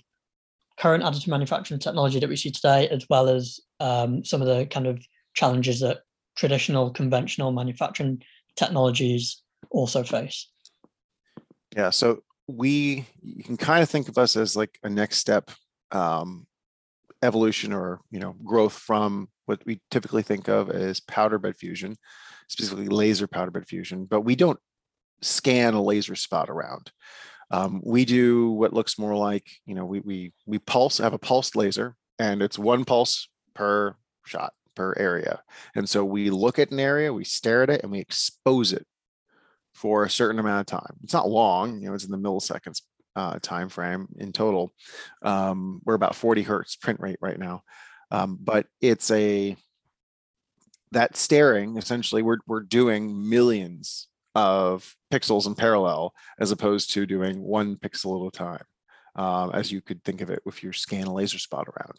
current 0.79 1.03
additive 1.03 1.29
manufacturing 1.29 1.81
technology 1.81 2.21
that 2.21 2.29
we 2.29 2.37
see 2.37 2.51
today, 2.51 2.89
as 2.89 3.07
well 3.11 3.29
as 3.29 3.61
um, 3.81 4.25
some 4.25 4.41
of 4.41 4.49
the 4.49 4.67
kind 4.67 4.87
of 4.87 5.05
challenges 5.35 5.81
that 5.81 6.01
traditional 6.37 6.91
conventional 6.91 7.51
manufacturing 7.53 8.23
technologies 8.57 9.43
also 9.71 10.03
face? 10.03 10.49
Yeah, 11.77 11.91
so 11.91 12.23
we 12.47 13.07
you 13.23 13.45
can 13.45 13.57
kind 13.57 13.83
of 13.83 13.89
think 13.89 14.09
of 14.09 14.19
us 14.19 14.37
as 14.37 14.57
like 14.57 14.79
a 14.83 14.91
next 14.91 15.19
step 15.19 15.51
um, 15.93 16.47
evolution 17.23 17.73
or 17.73 18.01
you 18.11 18.21
know 18.21 18.35
growth 18.45 18.75
from 18.75 19.29
what 19.47 19.65
we 19.67 19.81
typically 19.91 20.23
think 20.23 20.49
of 20.49 20.71
as 20.71 21.01
powder 21.01 21.39
bed 21.39 21.57
fusion 21.57 21.97
specifically 22.51 22.89
laser 22.89 23.29
powder 23.29 23.53
bed 23.53 23.67
fusion, 23.67 24.05
but 24.05 24.23
we 24.23 24.35
don't 24.35 24.59
scan 25.23 25.75
a 25.75 25.83
laser 25.83 26.17
spot 26.17 26.51
around. 26.51 26.91
Um, 27.53 27.81
we 27.85 28.05
do 28.05 28.51
what 28.51 28.73
looks 28.73 28.99
more 28.99 29.17
like, 29.17 29.49
you 29.67 29.75
know, 29.75 29.85
we 29.87 30.01
we 30.01 30.33
we 30.47 30.59
pulse 30.59 30.99
have 30.99 31.13
a 31.13 31.19
pulsed 31.19 31.57
laser, 31.57 31.97
and 32.19 32.43
it's 32.43 32.59
one 32.59 32.85
pulse 32.85 33.29
per 33.55 33.95
shot 34.25 34.53
per 34.75 34.95
area. 34.97 35.43
And 35.75 35.89
so 35.89 36.05
we 36.05 36.31
look 36.31 36.59
at 36.59 36.73
an 36.73 36.81
area, 36.81 37.13
we 37.13 37.25
stare 37.25 37.63
at 37.63 37.71
it, 37.71 37.83
and 37.83 37.93
we 37.93 38.01
expose 38.01 38.73
it 38.73 38.87
for 39.75 40.05
a 40.05 40.11
certain 40.11 40.41
amount 40.41 40.61
of 40.61 40.81
time. 40.81 40.97
It's 41.05 41.13
not 41.13 41.31
long, 41.31 41.81
you 41.81 41.89
know, 41.89 41.95
it's 41.95 42.05
in 42.05 42.11
the 42.11 42.19
milliseconds 42.19 42.83
uh, 43.17 43.39
time 43.41 43.69
frame 43.69 44.09
in 44.19 44.33
total. 44.33 44.73
Um, 45.23 45.81
we're 45.85 45.95
about 45.95 46.17
40 46.17 46.43
hertz 46.43 46.77
print 46.77 47.01
rate 47.01 47.19
right 47.21 47.39
now, 47.39 47.63
um, 48.11 48.39
but 48.41 48.67
it's 48.81 49.11
a 49.11 49.57
that 50.93 51.17
staring 51.17 51.77
essentially 51.77 52.23
we're, 52.23 52.39
we're 52.47 52.61
doing 52.61 53.29
millions 53.29 54.09
of 54.35 54.97
pixels 55.13 55.47
in 55.47 55.55
parallel 55.55 56.15
as 56.39 56.51
opposed 56.51 56.91
to 56.93 57.07
doing 57.07 57.43
one 57.43 57.77
pixel 57.77 58.25
at 58.25 58.29
a 58.29 58.37
time 58.37 58.65
um, 59.17 59.51
as 59.53 59.73
you 59.73 59.81
could 59.81 60.03
think 60.05 60.21
of 60.21 60.31
it 60.31 60.41
if 60.47 60.63
you 60.63 60.73
scan 60.73 61.07
a 61.07 61.13
laser 61.13 61.39
spot 61.39 61.67
around. 61.69 61.99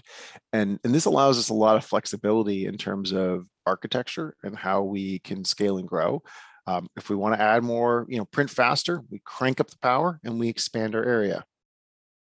And 0.53 0.79
and 0.83 0.93
this 0.93 1.05
allows 1.05 1.37
us 1.37 1.49
a 1.49 1.53
lot 1.53 1.75
of 1.75 1.85
flexibility 1.85 2.65
in 2.65 2.77
terms 2.77 3.11
of 3.11 3.45
architecture 3.65 4.35
and 4.43 4.55
how 4.55 4.83
we 4.83 5.19
can 5.19 5.43
scale 5.43 5.77
and 5.77 5.87
grow. 5.87 6.23
Um, 6.67 6.87
if 6.95 7.09
we 7.09 7.15
want 7.15 7.35
to 7.35 7.41
add 7.41 7.63
more 7.63 8.05
you 8.07 8.17
know 8.17 8.25
print 8.25 8.49
faster 8.49 9.01
we 9.09 9.19
crank 9.25 9.59
up 9.59 9.71
the 9.71 9.79
power 9.79 10.19
and 10.23 10.39
we 10.39 10.47
expand 10.47 10.95
our 10.95 11.03
area 11.03 11.43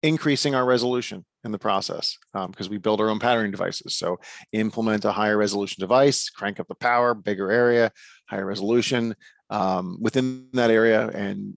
increasing 0.03 0.57
our 0.57 0.65
resolution 0.65 1.25
in 1.45 1.53
the 1.53 1.59
process 1.59 2.19
because 2.33 2.67
um, 2.67 2.71
we 2.71 2.79
build 2.79 3.01
our 3.01 3.11
own 3.11 3.19
patterning 3.19 3.51
devices. 3.51 3.97
So 3.97 4.19
implement 4.53 5.05
a 5.05 5.13
higher 5.13 5.37
resolution 5.37 5.81
device, 5.81 6.31
crank 6.31 6.59
up 6.59 6.69
the 6.69 6.75
power, 6.75 7.15
bigger 7.15 7.51
area, 7.51 7.93
higher 8.27 8.47
resolution 8.47 9.15
um, 9.51 9.99
within 10.01 10.49
that 10.55 10.71
area, 10.71 11.09
and 11.09 11.57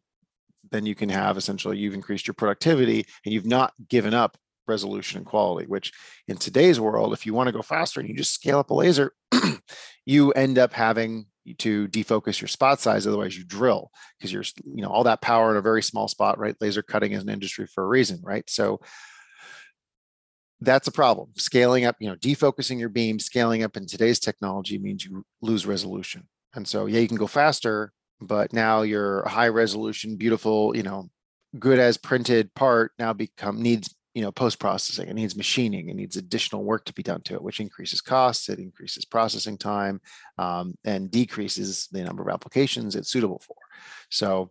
then 0.70 0.86
you 0.86 0.96
can 0.96 1.10
have 1.10 1.38
essentially 1.38 1.77
you've 1.77 1.94
increased 1.94 2.27
your 2.27 2.34
productivity 2.34 3.06
and 3.24 3.34
you've 3.34 3.46
not 3.46 3.74
given 3.88 4.13
up 4.13 4.38
resolution 4.67 5.17
and 5.17 5.25
quality. 5.25 5.65
Which 5.65 5.94
in 6.27 6.38
today's 6.38 6.79
world, 6.79 7.13
if 7.13 7.25
you 7.25 7.34
want 7.34 7.48
to 7.48 7.53
go 7.53 7.62
faster 7.62 8.00
and 8.00 8.10
you 8.10 8.15
just 8.15 8.34
scale 8.34 8.60
up 8.60 8.70
a 8.70 8.74
laser, 8.74 9.13
you 10.06 10.32
end 10.34 10.58
up 10.58 10.74
having 10.74 11.27
to 11.60 11.88
defocus 11.88 12.41
your 12.41 12.48
spot 12.50 12.82
size 12.82 13.08
otherwise 13.08 13.38
you 13.38 13.46
drill 13.46 13.89
because 14.17 14.34
you're 14.34 14.44
you 14.65 14.82
know 14.82 14.89
all 14.89 15.06
that 15.06 15.22
power 15.22 15.50
in 15.50 15.58
a 15.58 15.62
very 15.62 15.82
small 15.82 16.10
spot 16.10 16.38
right 16.38 16.58
laser 16.60 16.82
cutting 16.82 17.13
is 17.13 17.24
an 17.24 17.29
industry 17.29 17.65
for 17.65 17.86
a 17.86 17.88
reason 17.88 18.20
right 18.22 18.50
so 18.50 18.79
that's 20.62 20.88
a 20.88 20.92
problem. 20.92 21.30
Scaling 21.36 21.86
up, 21.86 21.96
you 22.00 22.10
know, 22.10 22.16
defocusing 22.16 22.80
your 22.80 22.90
beam, 22.90 23.20
scaling 23.20 23.64
up 23.64 23.78
in 23.78 23.86
today's 23.86 24.20
technology 24.20 24.78
means 24.78 25.06
you 25.06 25.26
lose 25.42 25.66
resolution. 25.66 26.28
And 26.56 26.68
so, 26.68 26.86
yeah, 26.88 27.00
you 27.00 27.08
can 27.08 27.18
go 27.18 27.28
faster, 27.28 27.92
but 28.20 28.54
now 28.54 28.82
your 28.82 29.28
high 29.28 29.50
resolution, 29.50 30.16
beautiful, 30.16 30.76
you 30.76 30.84
know, 30.84 31.10
good 31.60 31.80
as 31.80 31.98
printed 31.98 32.54
part 32.56 32.92
now 33.00 33.14
become 33.14 33.62
needs 33.62 33.94
you 34.14 34.24
know 34.24 34.32
post 34.32 34.60
processing 34.60 35.08
it 35.08 35.14
needs 35.14 35.36
machining 35.36 35.90
it 35.90 35.96
needs 35.96 36.18
additional 36.18 36.64
work 36.64 36.84
to 36.86 36.94
be 36.94 37.04
done 37.04 37.22
to 37.22 37.36
it 37.36 37.42
which 37.42 37.60
increases 37.60 38.02
costs 38.02 38.50
it 38.50 38.60
increases 38.60 39.06
processing 39.06 39.58
time 39.58 40.02
um, 40.38 40.74
and 40.86 41.12
decreases 41.12 41.88
the 41.92 42.04
number 42.04 42.24
of 42.24 42.30
applications 42.30 42.96
it's 42.96 43.12
suitable 43.12 43.40
for 43.40 43.56
so 44.10 44.50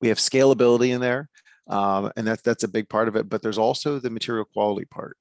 we 0.00 0.08
have 0.08 0.18
scalability 0.18 0.94
in 0.94 1.00
there 1.00 1.28
um, 1.68 2.10
and 2.16 2.26
that's 2.26 2.42
that's 2.42 2.64
a 2.64 2.68
big 2.68 2.88
part 2.88 3.08
of 3.08 3.16
it 3.16 3.28
but 3.28 3.42
there's 3.42 3.58
also 3.58 3.98
the 3.98 4.10
material 4.10 4.44
quality 4.44 4.84
part. 4.84 5.16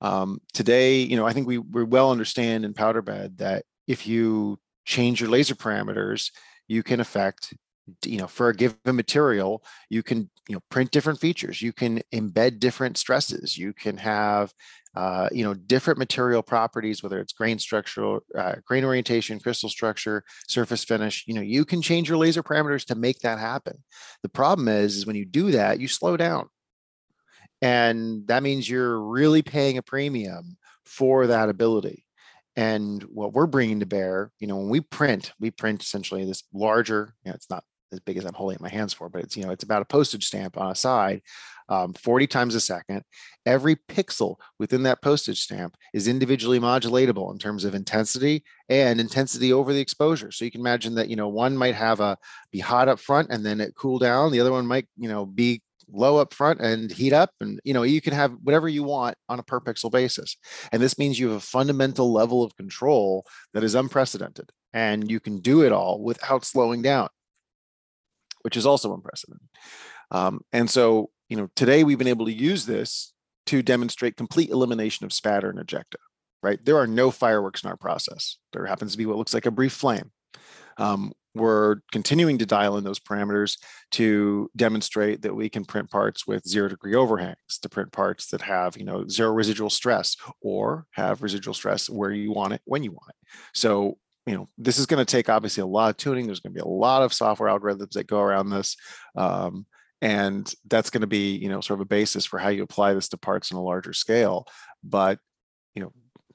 Um, 0.00 0.40
today 0.52 0.98
you 0.98 1.16
know 1.16 1.26
i 1.26 1.32
think 1.32 1.46
we, 1.46 1.58
we 1.58 1.84
well 1.84 2.10
understand 2.10 2.64
in 2.64 2.74
powder 2.74 3.02
bed 3.02 3.38
that 3.38 3.64
if 3.86 4.06
you 4.06 4.58
change 4.84 5.20
your 5.20 5.30
laser 5.30 5.54
parameters 5.54 6.30
you 6.68 6.82
can 6.82 7.00
affect 7.00 7.54
you 8.04 8.18
know 8.18 8.26
for 8.26 8.48
a 8.48 8.54
given 8.54 8.78
material 8.86 9.62
you 9.90 10.02
can 10.02 10.30
you 10.48 10.54
know 10.54 10.60
print 10.70 10.90
different 10.90 11.20
features 11.20 11.60
you 11.60 11.72
can 11.72 12.00
embed 12.12 12.58
different 12.58 12.96
stresses 12.96 13.58
you 13.58 13.72
can 13.72 13.96
have 13.96 14.52
uh, 14.96 15.28
you 15.32 15.42
know 15.42 15.54
different 15.54 15.98
material 15.98 16.42
properties 16.42 17.02
whether 17.02 17.18
it's 17.18 17.32
grain 17.32 17.58
structural 17.58 18.20
uh, 18.38 18.54
grain 18.64 18.84
orientation 18.84 19.40
crystal 19.40 19.68
structure 19.68 20.22
surface 20.46 20.84
finish 20.84 21.24
you 21.26 21.34
know 21.34 21.40
you 21.40 21.64
can 21.64 21.82
change 21.82 22.08
your 22.08 22.18
laser 22.18 22.42
parameters 22.42 22.84
to 22.84 22.94
make 22.94 23.18
that 23.20 23.38
happen. 23.38 23.82
The 24.22 24.28
problem 24.28 24.68
is 24.68 24.96
is 24.96 25.06
when 25.06 25.16
you 25.16 25.24
do 25.24 25.50
that 25.52 25.80
you 25.80 25.88
slow 25.88 26.16
down. 26.16 26.48
And 27.60 28.26
that 28.26 28.42
means 28.42 28.68
you're 28.68 29.00
really 29.00 29.42
paying 29.42 29.78
a 29.78 29.82
premium 29.82 30.56
for 30.84 31.28
that 31.28 31.48
ability. 31.48 32.04
And 32.56 33.02
what 33.04 33.32
we're 33.32 33.46
bringing 33.46 33.80
to 33.80 33.86
bear 33.86 34.30
you 34.38 34.46
know 34.46 34.56
when 34.56 34.68
we 34.68 34.80
print 34.80 35.32
we 35.40 35.50
print 35.50 35.82
essentially 35.82 36.24
this 36.24 36.44
larger 36.52 37.14
you 37.24 37.30
know, 37.30 37.34
it's 37.34 37.50
not 37.50 37.64
as 37.92 38.00
big 38.00 38.16
as 38.16 38.24
I'm 38.24 38.34
holding 38.34 38.58
my 38.60 38.68
hands 38.68 38.92
for, 38.92 39.08
but 39.08 39.22
it's, 39.22 39.36
you 39.36 39.44
know, 39.44 39.50
it's 39.50 39.64
about 39.64 39.82
a 39.82 39.86
postage 39.86 40.26
stamp 40.26 40.58
on 40.58 40.70
a 40.70 40.74
side, 40.74 41.22
um, 41.68 41.92
40 41.94 42.26
times 42.26 42.54
a 42.54 42.60
second. 42.60 43.02
Every 43.46 43.76
pixel 43.76 44.36
within 44.58 44.82
that 44.84 45.02
postage 45.02 45.40
stamp 45.40 45.76
is 45.92 46.08
individually 46.08 46.60
modulatable 46.60 47.32
in 47.32 47.38
terms 47.38 47.64
of 47.64 47.74
intensity 47.74 48.44
and 48.68 49.00
intensity 49.00 49.52
over 49.52 49.72
the 49.72 49.80
exposure. 49.80 50.30
So 50.30 50.44
you 50.44 50.50
can 50.50 50.60
imagine 50.60 50.94
that, 50.96 51.08
you 51.08 51.16
know, 51.16 51.28
one 51.28 51.56
might 51.56 51.74
have 51.74 52.00
a 52.00 52.18
be 52.50 52.60
hot 52.60 52.88
up 52.88 53.00
front 53.00 53.30
and 53.30 53.44
then 53.44 53.60
it 53.60 53.74
cool 53.76 53.98
down. 53.98 54.32
The 54.32 54.40
other 54.40 54.52
one 54.52 54.66
might, 54.66 54.86
you 54.96 55.08
know, 55.08 55.24
be 55.26 55.62
low 55.92 56.16
up 56.16 56.32
front 56.32 56.60
and 56.60 56.90
heat 56.90 57.12
up 57.12 57.30
and 57.40 57.60
you 57.64 57.74
know 57.74 57.82
you 57.82 58.00
can 58.00 58.12
have 58.12 58.32
whatever 58.42 58.68
you 58.68 58.82
want 58.82 59.16
on 59.28 59.38
a 59.38 59.42
per 59.42 59.60
pixel 59.60 59.90
basis 59.90 60.36
and 60.72 60.82
this 60.82 60.98
means 60.98 61.18
you 61.18 61.28
have 61.28 61.36
a 61.36 61.40
fundamental 61.40 62.12
level 62.12 62.42
of 62.42 62.56
control 62.56 63.24
that 63.52 63.64
is 63.64 63.74
unprecedented 63.74 64.50
and 64.72 65.10
you 65.10 65.20
can 65.20 65.40
do 65.40 65.62
it 65.62 65.72
all 65.72 66.02
without 66.02 66.44
slowing 66.44 66.82
down 66.82 67.08
which 68.44 68.56
is 68.56 68.66
also 68.66 68.94
unprecedented. 68.94 69.48
Um, 70.10 70.40
and 70.52 70.68
so, 70.68 71.10
you 71.28 71.36
know, 71.36 71.48
today 71.56 71.82
we've 71.82 71.98
been 71.98 72.06
able 72.06 72.26
to 72.26 72.32
use 72.32 72.66
this 72.66 73.12
to 73.46 73.62
demonstrate 73.62 74.16
complete 74.16 74.50
elimination 74.50 75.06
of 75.06 75.12
spatter 75.12 75.50
and 75.50 75.58
ejecta, 75.58 75.96
right? 76.42 76.62
There 76.62 76.78
are 76.78 76.86
no 76.86 77.10
fireworks 77.10 77.64
in 77.64 77.70
our 77.70 77.76
process. 77.76 78.36
There 78.52 78.66
happens 78.66 78.92
to 78.92 78.98
be 78.98 79.06
what 79.06 79.16
looks 79.16 79.34
like 79.34 79.46
a 79.46 79.50
brief 79.50 79.72
flame. 79.72 80.12
Um, 80.76 81.12
we're 81.34 81.76
continuing 81.90 82.38
to 82.38 82.46
dial 82.46 82.76
in 82.76 82.84
those 82.84 83.00
parameters 83.00 83.58
to 83.92 84.50
demonstrate 84.54 85.22
that 85.22 85.34
we 85.34 85.48
can 85.48 85.64
print 85.64 85.90
parts 85.90 86.26
with 86.26 86.46
zero 86.46 86.68
degree 86.68 86.94
overhangs 86.94 87.58
to 87.62 87.68
print 87.68 87.90
parts 87.92 88.28
that 88.28 88.40
have 88.42 88.76
you 88.76 88.84
know 88.84 89.06
zero 89.08 89.32
residual 89.32 89.70
stress 89.70 90.16
or 90.40 90.86
have 90.92 91.22
residual 91.22 91.54
stress 91.54 91.90
where 91.90 92.12
you 92.12 92.32
want 92.32 92.52
it 92.52 92.60
when 92.64 92.84
you 92.84 92.92
want 92.92 93.08
it 93.08 93.16
so 93.52 93.98
you 94.26 94.34
know, 94.34 94.48
this 94.56 94.78
is 94.78 94.86
going 94.86 95.04
to 95.04 95.10
take 95.10 95.28
obviously 95.28 95.62
a 95.62 95.66
lot 95.66 95.90
of 95.90 95.96
tuning. 95.96 96.26
There's 96.26 96.40
going 96.40 96.52
to 96.52 96.62
be 96.62 96.66
a 96.66 96.68
lot 96.68 97.02
of 97.02 97.12
software 97.12 97.50
algorithms 97.50 97.92
that 97.92 98.06
go 98.06 98.20
around 98.20 98.50
this. 98.50 98.76
Um, 99.16 99.66
and 100.00 100.52
that's 100.66 100.90
going 100.90 101.02
to 101.02 101.06
be, 101.06 101.36
you 101.36 101.48
know, 101.48 101.60
sort 101.60 101.78
of 101.78 101.82
a 101.82 101.88
basis 101.88 102.24
for 102.24 102.38
how 102.38 102.48
you 102.48 102.62
apply 102.62 102.94
this 102.94 103.08
to 103.08 103.16
parts 103.16 103.52
on 103.52 103.58
a 103.58 103.62
larger 103.62 103.92
scale. 103.92 104.46
But, 104.82 105.18
you 105.74 105.82
know, 105.82 105.92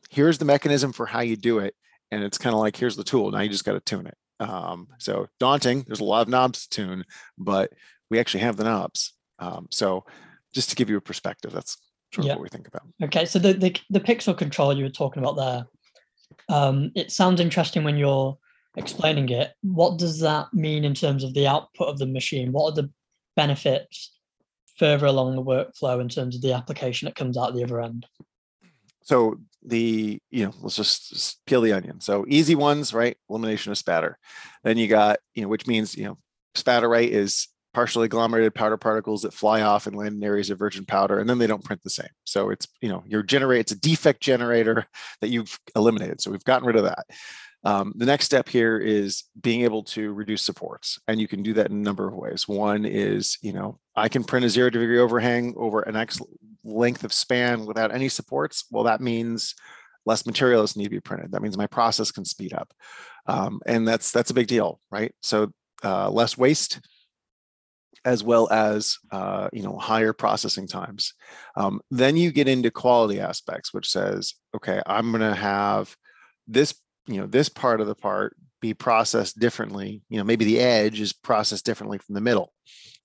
here's 0.10 0.38
the 0.38 0.46
mechanism 0.46 0.92
for 0.92 1.06
how 1.06 1.22
you 1.22 1.36
do 1.36 1.60
it. 1.60 1.76
And 2.12 2.24
it's 2.24 2.38
kind 2.38 2.54
of 2.54 2.60
like, 2.60 2.76
here's 2.76 2.96
the 2.96 3.04
tool. 3.04 3.32
Now 3.32 3.42
you 3.42 3.50
just 3.50 3.66
got 3.66 3.74
to 3.74 3.80
tune 3.80 4.08
it. 4.08 4.18
Um, 4.40 4.88
so 4.98 5.28
daunting, 5.40 5.84
there's 5.86 6.00
a 6.00 6.06
lot 6.06 6.22
of 6.22 6.30
knobs 6.30 6.68
to 6.68 6.70
tune, 6.70 7.06
but 7.38 7.72
we 8.10 8.20
actually 8.20 8.42
have 8.42 8.58
the 8.58 8.64
knobs. 8.64 9.14
Um, 9.38 9.68
so 9.70 10.06
just 10.54 10.70
to 10.70 10.76
give 10.76 10.90
you 10.90 10.98
a 10.98 11.02
perspective, 11.02 11.52
that's 11.52 11.78
sort 12.14 12.26
of 12.26 12.28
yeah. 12.30 12.34
what 12.34 12.44
we 12.44 12.50
think 12.50 12.68
about. 12.68 12.84
Okay. 13.04 13.26
So 13.26 13.38
the, 13.38 13.54
the, 13.54 13.76
the 13.90 14.00
pixel 14.00 14.36
control 14.36 14.76
you 14.76 14.84
were 14.84 14.90
talking 14.90 15.22
about 15.22 15.36
there, 15.36 15.66
um, 16.50 16.92
it 16.96 17.12
sounds 17.12 17.40
interesting 17.40 17.84
when 17.84 17.98
you're 17.98 18.38
explaining 18.76 19.30
it. 19.30 19.54
What 19.62 19.98
does 19.98 20.20
that 20.20 20.54
mean 20.54 20.84
in 20.84 20.94
terms 20.94 21.24
of 21.24 21.34
the 21.34 21.48
output 21.48 21.88
of 21.88 22.00
the 22.00 22.08
machine? 22.08 22.52
What 22.52 22.72
are 22.72 22.82
the 22.82 22.92
benefits 23.36 24.18
further 24.78 25.06
along 25.06 25.36
the 25.36 25.44
workflow 25.44 26.02
in 26.02 26.10
terms 26.10 26.36
of 26.36 26.42
the 26.42 26.54
application 26.54 27.06
that 27.06 27.16
comes 27.16 27.38
out 27.38 27.54
the 27.54 27.64
other 27.64 27.82
end? 27.82 28.06
So 29.04 29.40
the 29.64 30.22
you 30.30 30.46
know 30.46 30.54
let's 30.62 30.78
just, 30.78 31.10
just 31.10 31.46
peel 31.46 31.62
the 31.62 31.74
onion. 31.74 32.00
So 32.00 32.26
easy 32.28 32.56
ones, 32.56 32.94
right? 32.94 33.18
Elimination 33.30 33.72
of 33.72 33.78
spatter. 33.78 34.18
Then 34.64 34.78
you 34.78 34.88
got 34.88 35.20
you 35.34 35.44
know 35.44 35.48
which 35.48 35.68
means 35.68 35.96
you 35.96 36.06
know 36.06 36.18
spatter 36.56 36.90
rate 36.90 37.14
is 37.14 37.48
partially 37.80 38.04
agglomerated 38.04 38.54
powder 38.54 38.76
particles 38.76 39.22
that 39.22 39.34
fly 39.34 39.62
off 39.62 39.88
and 39.88 39.96
land 39.96 40.14
in 40.14 40.22
areas 40.22 40.50
of 40.50 40.60
virgin 40.60 40.84
powder, 40.84 41.18
and 41.18 41.30
then 41.30 41.38
they 41.38 41.48
don't 41.48 41.64
print 41.64 41.82
the 41.82 41.90
same. 41.90 42.10
So 42.26 42.50
it's 42.50 42.68
you 42.82 42.90
know 42.90 43.06
your 43.08 43.24
generate 43.24 43.62
it's 43.62 43.72
a 43.72 43.80
defect 43.80 44.22
generator 44.22 44.86
that 45.22 45.30
you've 45.30 45.58
eliminated. 45.78 46.20
So 46.20 46.30
we've 46.30 46.44
gotten 46.44 46.68
rid 46.68 46.76
of 46.76 46.84
that. 46.84 47.06
Um, 47.64 47.94
the 47.96 48.06
next 48.06 48.26
step 48.26 48.50
here 48.50 48.78
is 48.78 49.24
being 49.40 49.62
able 49.62 49.84
to 49.96 50.12
reduce 50.12 50.42
supports, 50.42 51.00
and 51.08 51.22
you 51.22 51.28
can 51.30 51.42
do 51.42 51.54
that 51.54 51.68
in 51.68 51.78
a 51.78 51.82
number 51.82 52.06
of 52.06 52.16
ways. 52.16 52.50
One 52.50 52.84
is 52.84 53.38
you 53.42 53.54
know 53.54 53.80
I 53.96 54.10
can 54.10 54.26
print 54.26 54.46
a 54.46 54.50
zero 54.50 54.70
degree 54.70 55.00
overhang 55.00 55.54
over 55.56 55.80
an 55.84 55.96
X 55.96 56.20
length 56.66 57.06
of 57.06 57.14
span 57.14 57.66
without 57.66 57.94
any 57.94 58.10
supports. 58.10 58.66
Well, 58.72 58.84
that 58.84 59.00
means 59.00 59.56
less 60.06 60.26
materials 60.26 60.76
need 60.76 60.84
to 60.84 60.90
be 60.90 61.00
printed. 61.00 61.32
That 61.32 61.42
means 61.42 61.58
my 61.58 61.68
process 61.68 62.12
can 62.12 62.26
speed 62.26 62.52
up, 62.52 62.74
um, 63.26 63.62
and 63.66 63.88
that's 63.88 64.12
that's 64.12 64.32
a 64.32 64.34
big 64.34 64.48
deal, 64.48 64.82
right? 64.92 65.16
So 65.22 65.54
uh, 65.82 66.10
less 66.10 66.38
waste 66.38 66.82
as 68.06 68.24
well 68.24 68.48
as 68.52 68.98
uh, 69.12 69.50
you 69.54 69.64
know 69.64 69.78
higher 69.78 70.14
processing 70.14 70.68
times. 70.68 71.14
Um, 71.56 71.82
then 71.92 72.18
you 72.18 72.32
get 72.32 72.48
into 72.48 72.72
quality 72.72 73.20
aspects, 73.20 73.74
which 73.74 73.90
says, 73.90 74.34
okay, 74.56 74.82
I'm 74.86 75.12
going 75.12 75.22
to 75.22 75.36
have 75.36 75.96
this 76.48 76.74
you 77.08 77.18
know 77.18 77.28
this 77.28 77.50
part 77.50 77.82
of 77.82 77.88
the 77.88 77.96
part 77.96 78.36
be 78.62 78.74
processed 78.74 79.40
differently. 79.40 80.02
You 80.10 80.18
know, 80.18 80.24
maybe 80.24 80.46
the 80.46 80.60
edge 80.60 81.00
is 81.00 81.14
processed 81.14 81.66
differently 81.66 81.98
from 81.98 82.16
the 82.16 82.22
middle. 82.22 82.54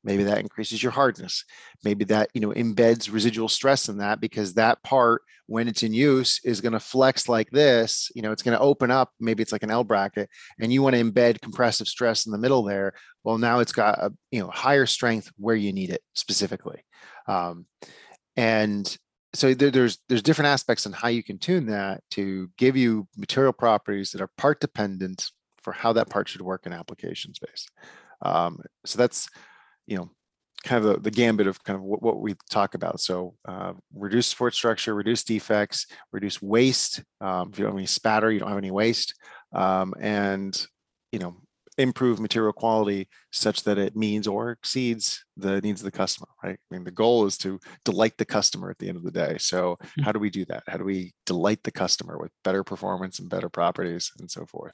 Maybe 0.05 0.23
that 0.25 0.39
increases 0.39 0.83
your 0.83 0.93
hardness. 0.93 1.45
Maybe 1.83 2.05
that 2.07 2.31
you 2.35 2.41
know 2.41 2.51
embeds 2.51 3.13
residual 3.13 3.49
stress 3.49 3.89
in 3.89 3.99
that 3.99 4.21
because 4.21 4.55
that 4.55 4.83
part, 4.83 5.23
when 5.47 5.67
it's 5.67 5.83
in 5.83 5.95
use, 5.95 6.41
is 6.45 6.61
going 6.61 6.75
to 6.75 6.81
flex 6.81 7.29
like 7.29 7.51
this. 7.51 8.11
You 8.15 8.23
know, 8.23 8.31
it's 8.31 8.43
going 8.43 8.57
to 8.57 8.63
open 8.63 8.91
up. 8.91 9.11
Maybe 9.19 9.43
it's 9.43 9.53
like 9.53 9.63
an 9.63 9.71
L 9.71 9.83
bracket, 9.83 10.29
and 10.61 10.73
you 10.73 10.83
want 10.83 10.95
to 10.95 11.03
embed 11.03 11.41
compressive 11.41 11.89
stress 11.89 12.27
in 12.27 12.33
the 12.33 12.39
middle 12.39 12.63
there. 12.63 12.93
Well, 13.25 13.39
now 13.39 13.61
it's 13.61 13.73
got 13.73 13.99
a 13.99 14.13
you 14.31 14.41
know 14.41 14.49
higher 14.49 14.87
strength 14.87 15.33
where 15.39 15.57
you 15.57 15.73
need 15.73 15.91
it 15.91 16.03
specifically, 16.15 16.85
um, 17.27 17.67
and 18.37 18.97
so 19.35 19.53
there, 19.53 19.71
there's 19.71 19.99
there's 20.09 20.23
different 20.23 20.49
aspects 20.49 20.87
on 20.87 20.93
how 20.93 21.09
you 21.09 21.23
can 21.23 21.39
tune 21.39 21.67
that 21.67 22.03
to 22.13 22.51
give 22.57 22.77
you 22.77 23.09
material 23.17 23.53
properties 23.53 24.13
that 24.13 24.21
are 24.21 24.31
part 24.39 24.61
dependent 24.61 25.31
for 25.63 25.73
how 25.73 25.93
that 25.95 26.09
part 26.09 26.29
should 26.29 26.43
work 26.43 26.67
in 26.67 26.73
application 26.73 27.35
space. 27.35 27.67
Um, 28.23 28.61
so 28.85 28.99
that's 28.99 29.29
you 29.87 29.97
know, 29.97 30.11
kind 30.64 30.85
of 30.85 30.95
the, 30.95 31.00
the 31.00 31.11
gambit 31.11 31.47
of 31.47 31.62
kind 31.62 31.76
of 31.76 31.83
what, 31.83 32.03
what 32.03 32.21
we 32.21 32.35
talk 32.50 32.75
about. 32.75 33.00
So 33.00 33.35
uh, 33.47 33.75
reduce 33.95 34.26
support 34.26 34.55
structure, 34.55 34.95
reduce 34.95 35.23
defects, 35.23 35.87
reduce 36.12 36.41
waste. 36.41 37.03
Um, 37.21 37.50
if 37.53 37.59
you 37.59 37.64
don't 37.64 37.73
have 37.73 37.79
any 37.79 37.87
spatter, 37.87 38.31
you 38.31 38.41
don't 38.41 38.49
have 38.49 38.59
any 38.59 38.71
waste, 38.71 39.14
um, 39.53 39.95
and 40.00 40.67
you 41.12 41.19
know, 41.21 41.37
improve 41.79 42.21
material 42.21 42.53
quality 42.53 43.09
such 43.33 43.62
that 43.64 43.79
it 43.79 43.97
meets 43.97 44.26
or 44.26 44.50
exceeds 44.50 45.25
the 45.37 45.61
needs 45.61 45.81
of 45.81 45.85
the 45.85 45.97
customer. 45.97 46.29
Right. 46.43 46.59
I 46.59 46.75
mean, 46.75 46.85
the 46.85 46.91
goal 46.91 47.26
is 47.26 47.37
to 47.38 47.59
delight 47.85 48.14
the 48.17 48.25
customer 48.25 48.71
at 48.71 48.79
the 48.79 48.88
end 48.88 48.97
of 48.97 49.05
the 49.05 49.11
day. 49.11 49.37
So 49.38 49.76
hmm. 49.95 50.03
how 50.03 50.12
do 50.12 50.19
we 50.19 50.31
do 50.31 50.45
that? 50.47 50.64
How 50.67 50.76
do 50.76 50.85
we 50.85 51.12
delight 51.26 51.62
the 51.62 51.73
customer 51.73 52.19
with 52.19 52.31
better 52.43 52.64
performance 52.64 53.19
and 53.19 53.29
better 53.29 53.49
properties 53.49 54.11
and 54.19 54.31
so 54.31 54.47
forth? 54.47 54.73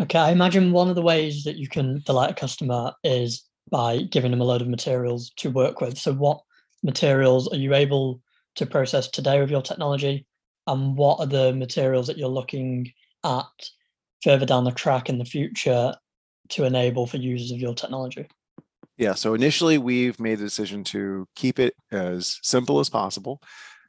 Okay, 0.00 0.18
I 0.18 0.30
imagine 0.30 0.72
one 0.72 0.88
of 0.88 0.94
the 0.94 1.02
ways 1.02 1.44
that 1.44 1.56
you 1.56 1.68
can 1.68 2.02
delight 2.06 2.30
a 2.30 2.34
customer 2.34 2.92
is 3.04 3.44
by 3.72 4.02
giving 4.02 4.30
them 4.30 4.40
a 4.40 4.44
load 4.44 4.60
of 4.60 4.68
materials 4.68 5.30
to 5.38 5.50
work 5.50 5.80
with. 5.80 5.98
So, 5.98 6.12
what 6.12 6.42
materials 6.84 7.48
are 7.48 7.56
you 7.56 7.74
able 7.74 8.20
to 8.54 8.66
process 8.66 9.08
today 9.08 9.40
with 9.40 9.50
your 9.50 9.62
technology? 9.62 10.26
And 10.68 10.96
what 10.96 11.18
are 11.18 11.26
the 11.26 11.52
materials 11.52 12.06
that 12.06 12.18
you're 12.18 12.28
looking 12.28 12.92
at 13.24 13.46
further 14.22 14.46
down 14.46 14.62
the 14.62 14.70
track 14.70 15.08
in 15.08 15.18
the 15.18 15.24
future 15.24 15.94
to 16.50 16.64
enable 16.64 17.06
for 17.06 17.16
users 17.16 17.50
of 17.50 17.58
your 17.58 17.74
technology? 17.74 18.28
Yeah, 18.98 19.14
so 19.14 19.34
initially 19.34 19.78
we've 19.78 20.20
made 20.20 20.38
the 20.38 20.44
decision 20.44 20.84
to 20.84 21.26
keep 21.34 21.58
it 21.58 21.74
as 21.90 22.38
simple 22.42 22.78
as 22.78 22.90
possible 22.90 23.40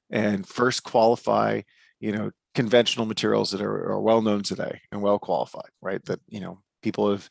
and 0.10 0.48
first 0.48 0.84
qualify, 0.84 1.62
you 2.00 2.14
know, 2.14 2.32
conventional 2.56 3.06
materials 3.06 3.52
that 3.52 3.62
are, 3.62 3.92
are 3.92 4.00
well 4.00 4.22
known 4.22 4.44
today 4.44 4.80
and 4.92 5.02
well 5.02 5.20
qualified, 5.20 5.70
right? 5.82 6.04
That, 6.06 6.20
you 6.30 6.40
know, 6.40 6.60
people 6.82 7.12
have 7.12 7.28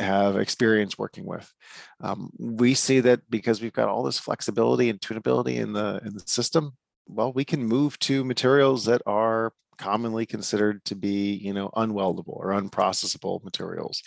have 0.00 0.36
experience 0.36 0.98
working 0.98 1.24
with. 1.24 1.52
Um, 2.00 2.30
we 2.38 2.74
see 2.74 3.00
that 3.00 3.28
because 3.30 3.60
we've 3.60 3.72
got 3.72 3.88
all 3.88 4.02
this 4.02 4.18
flexibility 4.18 4.90
and 4.90 5.00
tunability 5.00 5.56
in 5.56 5.72
the 5.72 6.00
in 6.04 6.14
the 6.14 6.22
system, 6.26 6.76
well, 7.06 7.32
we 7.32 7.44
can 7.44 7.64
move 7.64 7.98
to 8.00 8.24
materials 8.24 8.84
that 8.84 9.02
are 9.06 9.52
commonly 9.78 10.26
considered 10.26 10.84
to 10.84 10.94
be, 10.94 11.34
you 11.34 11.52
know, 11.52 11.70
unweldable 11.76 12.36
or 12.36 12.48
unprocessable 12.48 13.42
materials 13.44 14.02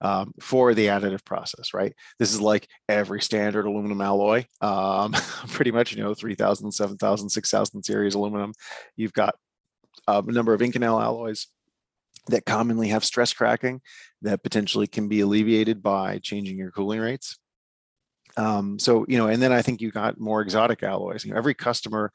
um, 0.00 0.32
for 0.40 0.74
the 0.74 0.88
additive 0.88 1.24
process, 1.24 1.72
right? 1.72 1.94
This 2.18 2.32
is 2.32 2.40
like 2.40 2.68
every 2.88 3.22
standard 3.22 3.64
aluminum 3.66 4.00
alloy, 4.00 4.44
um, 4.60 5.12
pretty 5.48 5.70
much, 5.70 5.92
you 5.92 6.02
know, 6.02 6.14
3000, 6.14 6.72
7000, 6.72 7.30
6000 7.30 7.82
series 7.82 8.14
aluminum. 8.14 8.52
You've 8.96 9.12
got 9.12 9.36
a 10.06 10.20
number 10.22 10.52
of 10.52 10.60
Inconel 10.60 11.02
alloys 11.02 11.46
that 12.26 12.46
commonly 12.46 12.88
have 12.88 13.04
stress 13.04 13.32
cracking 13.32 13.80
that 14.22 14.42
potentially 14.42 14.86
can 14.86 15.08
be 15.08 15.20
alleviated 15.20 15.82
by 15.82 16.18
changing 16.22 16.58
your 16.58 16.70
cooling 16.70 17.00
rates. 17.00 17.38
Um, 18.36 18.78
so, 18.80 19.04
you 19.08 19.16
know, 19.16 19.28
and 19.28 19.40
then 19.40 19.52
I 19.52 19.62
think 19.62 19.80
you 19.80 19.92
got 19.92 20.18
more 20.18 20.40
exotic 20.42 20.82
alloys. 20.82 21.24
You 21.24 21.30
know, 21.30 21.38
every 21.38 21.54
customer 21.54 22.10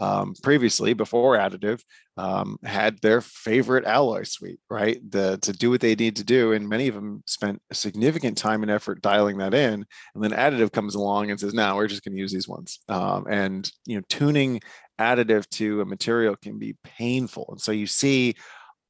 um, 0.00 0.34
previously, 0.42 0.94
before 0.94 1.36
additive, 1.36 1.82
um, 2.16 2.58
had 2.64 2.98
their 3.02 3.20
favorite 3.20 3.84
alloy 3.84 4.22
suite, 4.22 4.60
right? 4.70 4.98
The, 5.10 5.38
to 5.42 5.52
do 5.52 5.68
what 5.68 5.80
they 5.80 5.94
need 5.94 6.16
to 6.16 6.24
do. 6.24 6.52
And 6.52 6.68
many 6.68 6.88
of 6.88 6.94
them 6.94 7.22
spent 7.26 7.60
a 7.70 7.74
significant 7.74 8.38
time 8.38 8.62
and 8.62 8.70
effort 8.70 9.02
dialing 9.02 9.38
that 9.38 9.52
in. 9.52 9.84
And 10.14 10.24
then 10.24 10.30
additive 10.30 10.72
comes 10.72 10.94
along 10.94 11.30
and 11.30 11.38
says, 11.38 11.52
no, 11.52 11.76
we're 11.76 11.88
just 11.88 12.02
going 12.02 12.14
to 12.14 12.20
use 12.20 12.32
these 12.32 12.48
ones. 12.48 12.80
Um, 12.88 13.26
and, 13.28 13.70
you 13.84 13.96
know, 13.96 14.02
tuning 14.08 14.60
additive 14.98 15.48
to 15.50 15.82
a 15.82 15.84
material 15.84 16.34
can 16.36 16.58
be 16.58 16.76
painful. 16.82 17.46
And 17.50 17.60
so 17.60 17.72
you 17.72 17.86
see 17.86 18.36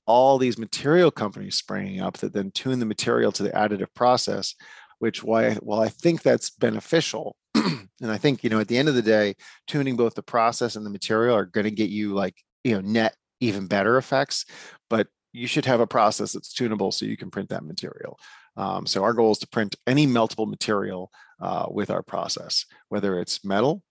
all 0.09 0.39
these 0.39 0.59
material 0.59 1.11
companies 1.11 1.57
springing 1.57 2.01
up 2.01 2.17
that 2.19 2.33
then 2.33 2.51
tune 2.51 2.81
the 2.81 2.87
material 2.87 3.31
to 3.31 3.45
the 3.45 3.51
additive 3.51 3.93
process 3.95 4.55
which 4.99 5.23
why 5.23 5.57
well 5.63 5.81
i 5.81 5.89
think 5.89 6.23
that's 6.23 6.51
beneficial 6.51 7.37
and 7.55 7.89
i 8.03 8.17
think 8.17 8.43
you 8.43 8.51
know 8.51 8.59
at 8.59 8.67
the 8.67 8.79
end 8.79 8.89
of 8.89 8.95
the 8.95 9.03
day 9.03 9.35
tuning 9.67 9.97
both 9.97 10.15
the 10.15 10.23
process 10.23 10.75
and 10.75 10.85
the 10.85 10.91
material 10.91 11.37
are 11.37 11.45
going 11.45 11.65
to 11.65 11.71
get 11.71 11.91
you 11.91 12.15
like 12.15 12.35
you 12.65 12.75
know 12.75 12.81
net 12.81 13.15
even 13.41 13.69
better 13.69 13.99
effects 13.99 14.45
but 14.91 15.07
you 15.33 15.47
should 15.47 15.67
have 15.67 15.81
a 15.81 15.87
process 15.87 16.33
that's 16.33 16.53
tunable 16.53 16.91
so 16.93 17.07
you 17.07 17.17
can 17.17 17.31
print 17.31 17.49
that 17.51 17.65
material. 17.65 18.19
Um, 18.57 18.87
so 18.87 19.05
our 19.05 19.13
goal 19.13 19.33
is 19.33 19.39
to 19.39 19.49
print 19.49 19.77
any 19.87 20.07
meltable 20.07 20.49
material 20.49 21.11
uh, 21.41 21.67
with 21.71 21.91
our 21.91 22.03
process 22.03 22.67
whether 22.89 23.21
it's 23.21 23.45
metal 23.45 23.83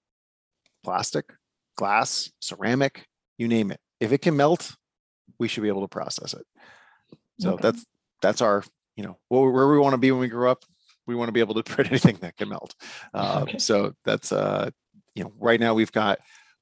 plastic 0.83 1.31
glass 1.77 2.29
ceramic 2.41 3.05
you 3.37 3.47
name 3.47 3.71
it. 3.71 3.79
If 3.99 4.11
it 4.11 4.17
can 4.19 4.35
melt 4.35 4.75
we 5.39 5.47
should 5.47 5.63
be 5.63 5.69
able 5.69 5.81
to 5.81 5.87
process 5.87 6.33
it 6.33 6.45
so 7.39 7.53
okay. 7.53 7.61
that's 7.61 7.85
that's 8.21 8.41
our 8.41 8.63
you 8.95 9.03
know 9.03 9.17
where 9.29 9.67
we 9.67 9.79
want 9.79 9.93
to 9.93 9.97
be 9.97 10.11
when 10.11 10.21
we 10.21 10.27
grow 10.27 10.51
up 10.51 10.63
we 11.07 11.15
want 11.15 11.29
to 11.29 11.33
be 11.33 11.39
able 11.39 11.55
to 11.55 11.63
print 11.71 11.89
anything 11.89 12.17
that 12.21 12.37
can 12.37 12.49
melt. 12.49 12.75
Uh, 13.13 13.39
okay. 13.43 13.57
So 13.57 13.93
that's 14.05 14.31
uh, 14.31 14.69
you 15.15 15.23
know, 15.23 15.33
right 15.39 15.59
now 15.59 15.73
we've 15.73 15.91
got 15.91 16.19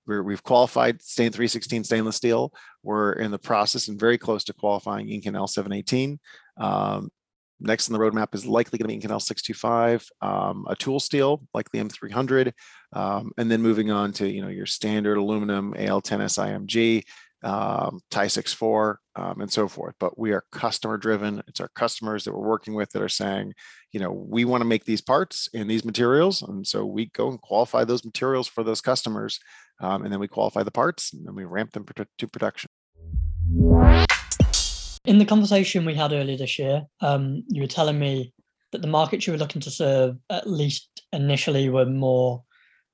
we 0.08 0.34
have 0.34 0.44
qualified 0.44 1.02
stain 1.02 1.32
316 1.32 1.84
stainless 1.84 2.16
steel. 2.16 2.54
We're 2.84 3.14
in 3.14 3.32
the 3.32 3.40
process 3.40 3.88
and 3.88 4.00
very 4.00 4.20
close 4.20 4.44
to 4.46 4.54
qualifying 4.54 5.08
Inconel 5.08 5.50
718. 5.50 6.20
Um, 6.58 7.10
next 7.60 7.88
in 7.90 7.94
the 7.94 8.00
roadmap 8.00 8.36
is 8.36 8.46
likely 8.46 8.78
going 8.78 8.88
to 8.88 8.96
be 8.96 9.02
Inconel 9.02 9.20
625, 9.20 10.08
um, 10.22 10.68
a 10.70 10.76
tool 10.76 11.00
steel, 11.00 11.42
likely 11.56 11.80
M300, 11.80 12.52
um, 12.94 13.32
and 13.40 13.50
then 13.50 13.64
moving 13.64 13.90
on 13.90 14.12
to 14.14 14.30
you 14.30 14.44
know 14.44 14.48
your 14.48 14.68
standard 14.68 15.18
aluminum 15.18 15.74
AL10 15.74 16.20
SIMG, 16.20 17.04
um, 17.46 18.02
Ti64, 18.12 18.96
um, 19.16 19.40
and 19.40 19.52
so 19.52 19.68
forth. 19.68 19.94
But 20.00 20.18
we 20.18 20.32
are 20.32 20.44
customer 20.52 20.98
driven. 20.98 21.44
It's 21.48 21.62
our 21.62 21.70
customers 21.70 22.24
that 22.24 22.34
we're 22.34 22.48
working 22.48 22.74
with 22.74 22.90
that 22.92 23.02
are 23.04 23.08
saying, 23.08 23.54
you 23.92 24.00
know, 24.00 24.12
we 24.12 24.46
want 24.46 24.62
to 24.62 24.68
make 24.68 24.86
these 24.86 25.02
parts 25.02 25.48
in 25.54 25.68
these 25.68 25.86
materials. 25.86 26.42
And 26.42 26.66
so 26.66 26.86
we 26.86 27.06
go 27.14 27.30
and 27.30 27.40
qualify 27.40 27.84
those 27.84 28.04
materials 28.04 28.48
for 28.48 28.64
those 28.64 28.82
customers. 28.82 29.40
Um, 29.80 30.04
and 30.04 30.12
then 30.12 30.20
we 30.20 30.28
qualify 30.28 30.64
the 30.64 30.72
parts 30.72 31.14
and 31.14 31.25
then 31.25 31.36
we 31.36 31.46
ramp 31.46 31.74
them 31.74 31.86
to 32.18 32.28
production. 32.28 32.70
In 35.05 35.20
the 35.20 35.25
conversation 35.25 35.86
we 35.86 35.94
had 35.94 36.14
earlier 36.14 36.38
this 36.38 36.58
year, 36.58 36.84
um, 37.01 37.44
you 37.48 37.62
were 37.62 37.68
telling 37.68 38.00
me 38.00 38.34
that 38.72 38.81
the 38.81 38.88
markets 38.88 39.27
you 39.27 39.34
were 39.34 39.40
looking 39.40 39.62
to 39.62 39.70
serve, 39.70 40.16
at 40.31 40.50
least 40.50 41.03
initially, 41.14 41.70
were 41.70 41.86
more 41.86 42.44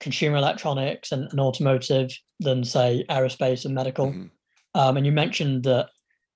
consumer 0.02 0.38
electronics 0.38 1.14
and, 1.14 1.30
and 1.32 1.40
automotive 1.40 2.12
than, 2.42 2.66
say, 2.66 3.06
aerospace 3.10 3.64
and 3.64 3.74
medical. 3.74 4.08
Mm-hmm. 4.08 4.26
Um, 4.74 4.98
and 4.98 5.06
you 5.06 5.12
mentioned 5.12 5.64
that 5.64 5.90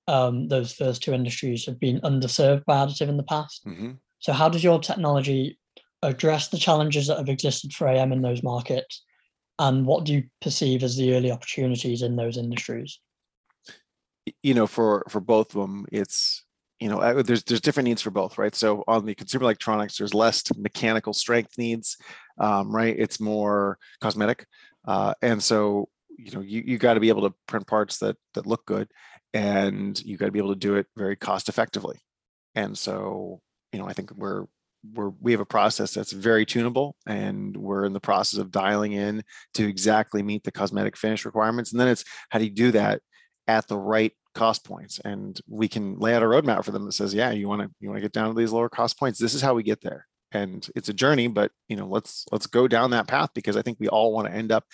um, 0.08 0.48
those 0.48 0.72
first 0.72 1.02
two 1.02 1.12
industries 1.12 1.66
have 1.66 1.80
been 1.80 2.00
underserved 2.00 2.64
by 2.64 2.76
additive 2.76 3.08
in 3.08 3.16
the 3.16 3.22
past. 3.22 3.64
Mm-hmm. 3.66 3.92
So, 4.20 4.32
how 4.32 4.48
does 4.48 4.62
your 4.62 4.78
technology 4.78 5.58
address 6.02 6.48
the 6.48 6.58
challenges 6.58 7.06
that 7.06 7.18
have 7.18 7.28
existed 7.28 7.72
for 7.72 7.88
AM 7.88 8.12
in 8.12 8.22
those 8.22 8.42
markets? 8.42 9.04
And 9.58 9.86
what 9.86 10.04
do 10.04 10.12
you 10.12 10.24
perceive 10.40 10.82
as 10.82 10.96
the 10.96 11.14
early 11.14 11.30
opportunities 11.30 12.02
in 12.02 12.16
those 12.16 12.36
industries? 12.36 13.00
You 14.42 14.54
know, 14.54 14.66
for 14.66 15.04
for 15.08 15.20
both 15.20 15.54
of 15.54 15.62
them, 15.62 15.86
it's 15.90 16.44
you 16.78 16.88
know 16.88 16.98
uh, 16.98 17.22
there's 17.22 17.42
there's 17.44 17.60
different 17.60 17.88
needs 17.88 18.02
for 18.02 18.10
both, 18.10 18.38
right? 18.38 18.54
So 18.54 18.84
on 18.86 19.06
the 19.06 19.14
consumer 19.14 19.44
electronics, 19.44 19.98
there's 19.98 20.14
less 20.14 20.42
mechanical 20.56 21.12
strength 21.12 21.56
needs, 21.58 21.96
um, 22.38 22.74
right? 22.74 22.94
It's 22.96 23.18
more 23.18 23.78
cosmetic, 24.00 24.46
uh, 24.86 25.14
and 25.22 25.42
so 25.42 25.88
you 26.18 26.32
know 26.32 26.40
you, 26.40 26.62
you 26.64 26.78
got 26.78 26.94
to 26.94 27.00
be 27.00 27.08
able 27.08 27.28
to 27.28 27.34
print 27.46 27.66
parts 27.66 27.98
that 27.98 28.16
that 28.34 28.46
look 28.46 28.64
good 28.66 28.88
and 29.34 30.02
you 30.04 30.16
got 30.16 30.26
to 30.26 30.32
be 30.32 30.38
able 30.38 30.54
to 30.54 30.58
do 30.58 30.76
it 30.76 30.86
very 30.96 31.16
cost 31.16 31.48
effectively. 31.48 31.98
And 32.54 32.76
so 32.76 33.40
you 33.72 33.78
know 33.78 33.88
i 33.88 33.92
think 33.92 34.10
we're 34.16 34.46
we're 34.94 35.10
we 35.20 35.32
have 35.32 35.40
a 35.40 35.46
process 35.46 35.92
that's 35.92 36.12
very 36.12 36.46
tunable 36.46 36.96
and 37.06 37.56
we're 37.56 37.84
in 37.84 37.92
the 37.92 38.00
process 38.00 38.38
of 38.38 38.50
dialing 38.50 38.92
in 38.92 39.22
to 39.54 39.68
exactly 39.68 40.22
meet 40.22 40.44
the 40.44 40.52
cosmetic 40.52 40.96
finish 40.96 41.24
requirements 41.24 41.72
and 41.72 41.80
then 41.80 41.88
it's 41.88 42.04
how 42.30 42.38
do 42.38 42.44
you 42.44 42.50
do 42.50 42.70
that 42.70 43.02
at 43.48 43.66
the 43.68 43.76
right 43.76 44.12
cost 44.34 44.64
points? 44.64 45.00
And 45.04 45.40
we 45.48 45.66
can 45.66 45.98
lay 45.98 46.14
out 46.14 46.22
a 46.22 46.26
roadmap 46.26 46.64
for 46.64 46.70
them 46.70 46.84
that 46.84 46.92
says 46.92 47.14
yeah 47.14 47.32
you 47.32 47.48
want 47.48 47.62
to 47.62 47.70
you 47.80 47.88
want 47.88 47.96
to 47.96 48.02
get 48.02 48.12
down 48.12 48.28
to 48.28 48.38
these 48.38 48.52
lower 48.52 48.68
cost 48.68 48.98
points. 48.98 49.18
This 49.18 49.34
is 49.34 49.42
how 49.42 49.54
we 49.54 49.62
get 49.62 49.80
there. 49.80 50.06
And 50.32 50.68
it's 50.76 50.88
a 50.88 50.94
journey 50.94 51.28
but 51.28 51.50
you 51.68 51.76
know 51.76 51.86
let's 51.86 52.26
let's 52.30 52.46
go 52.46 52.68
down 52.68 52.90
that 52.90 53.06
path 53.06 53.30
because 53.34 53.56
i 53.56 53.62
think 53.62 53.78
we 53.80 53.88
all 53.88 54.12
want 54.12 54.26
to 54.26 54.34
end 54.34 54.52
up 54.52 54.64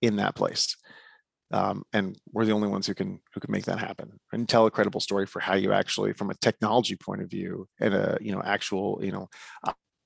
in 0.00 0.16
that 0.16 0.34
place 0.34 0.76
um, 1.52 1.82
and 1.92 2.16
we're 2.32 2.44
the 2.44 2.52
only 2.52 2.68
ones 2.68 2.86
who 2.86 2.94
can 2.94 3.20
who 3.34 3.40
can 3.40 3.50
make 3.50 3.64
that 3.64 3.78
happen 3.78 4.12
and 4.32 4.48
tell 4.48 4.66
a 4.66 4.70
credible 4.70 5.00
story 5.00 5.26
for 5.26 5.40
how 5.40 5.54
you 5.54 5.72
actually 5.72 6.12
from 6.12 6.30
a 6.30 6.34
technology 6.36 6.96
point 6.96 7.22
of 7.22 7.30
view 7.30 7.66
and 7.80 7.94
a 7.94 8.18
you 8.20 8.32
know 8.32 8.42
actual 8.44 9.00
you 9.02 9.12
know 9.12 9.28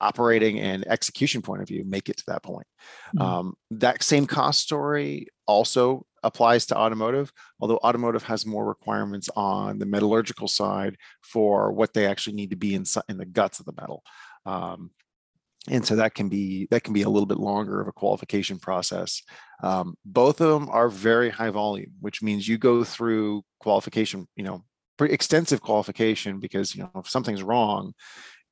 operating 0.01 0.59
and 0.59 0.85
execution 0.87 1.41
point 1.41 1.61
of 1.61 1.67
view 1.67 1.83
make 1.85 2.09
it 2.09 2.17
to 2.17 2.23
that 2.27 2.43
point 2.43 2.67
mm-hmm. 3.15 3.21
um, 3.21 3.53
that 3.71 4.03
same 4.03 4.25
cost 4.25 4.61
story 4.61 5.27
also 5.47 6.05
applies 6.23 6.65
to 6.65 6.75
automotive 6.75 7.31
although 7.59 7.77
automotive 7.77 8.23
has 8.23 8.45
more 8.45 8.65
requirements 8.65 9.29
on 9.35 9.77
the 9.77 9.85
metallurgical 9.85 10.47
side 10.47 10.97
for 11.21 11.71
what 11.71 11.93
they 11.93 12.07
actually 12.07 12.35
need 12.35 12.49
to 12.49 12.55
be 12.55 12.73
in, 12.73 12.83
in 13.07 13.17
the 13.17 13.25
guts 13.25 13.59
of 13.59 13.65
the 13.65 13.73
metal 13.79 14.03
um, 14.45 14.89
and 15.69 15.85
so 15.85 15.95
that 15.95 16.13
can 16.13 16.29
be 16.29 16.67
that 16.71 16.83
can 16.83 16.93
be 16.93 17.01
a 17.01 17.09
little 17.09 17.25
bit 17.25 17.39
longer 17.39 17.81
of 17.81 17.87
a 17.87 17.93
qualification 17.93 18.59
process. 18.59 19.21
Um, 19.63 19.95
both 20.05 20.41
of 20.41 20.49
them 20.49 20.69
are 20.69 20.89
very 20.89 21.29
high 21.29 21.49
volume 21.49 21.93
which 21.99 22.21
means 22.21 22.47
you 22.47 22.57
go 22.57 22.83
through 22.83 23.43
qualification 23.59 24.27
you 24.35 24.43
know 24.43 24.63
pretty 24.97 25.13
extensive 25.13 25.61
qualification 25.61 26.39
because 26.39 26.75
you 26.75 26.83
know 26.83 26.91
if 26.95 27.09
something's 27.09 27.43
wrong 27.43 27.93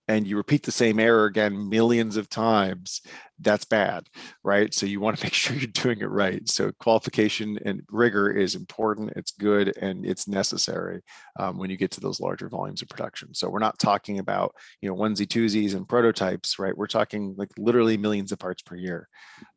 and 0.07 0.27
you 0.27 0.35
repeat 0.35 0.63
the 0.63 0.71
same 0.71 0.99
error 0.99 1.25
again 1.25 1.69
millions 1.69 2.17
of 2.17 2.29
times, 2.29 3.01
that's 3.39 3.65
bad, 3.65 4.07
right? 4.43 4.73
So 4.73 4.85
you 4.85 4.99
want 4.99 5.17
to 5.17 5.25
make 5.25 5.33
sure 5.33 5.55
you're 5.55 5.67
doing 5.67 5.99
it 5.99 6.09
right. 6.09 6.47
So 6.47 6.71
qualification 6.79 7.57
and 7.65 7.81
rigor 7.89 8.31
is 8.31 8.55
important, 8.55 9.13
it's 9.15 9.31
good, 9.31 9.75
and 9.77 10.05
it's 10.05 10.27
necessary 10.27 11.01
um, 11.39 11.57
when 11.57 11.69
you 11.69 11.77
get 11.77 11.91
to 11.91 12.01
those 12.01 12.19
larger 12.19 12.49
volumes 12.49 12.81
of 12.81 12.89
production. 12.89 13.33
So 13.33 13.49
we're 13.49 13.59
not 13.59 13.79
talking 13.79 14.19
about 14.19 14.55
you 14.81 14.89
know 14.89 14.95
onesie 14.95 15.27
twosies 15.27 15.75
and 15.75 15.87
prototypes, 15.87 16.59
right? 16.59 16.77
We're 16.77 16.87
talking 16.87 17.35
like 17.37 17.51
literally 17.57 17.97
millions 17.97 18.31
of 18.31 18.39
parts 18.39 18.61
per 18.61 18.75
year 18.75 19.07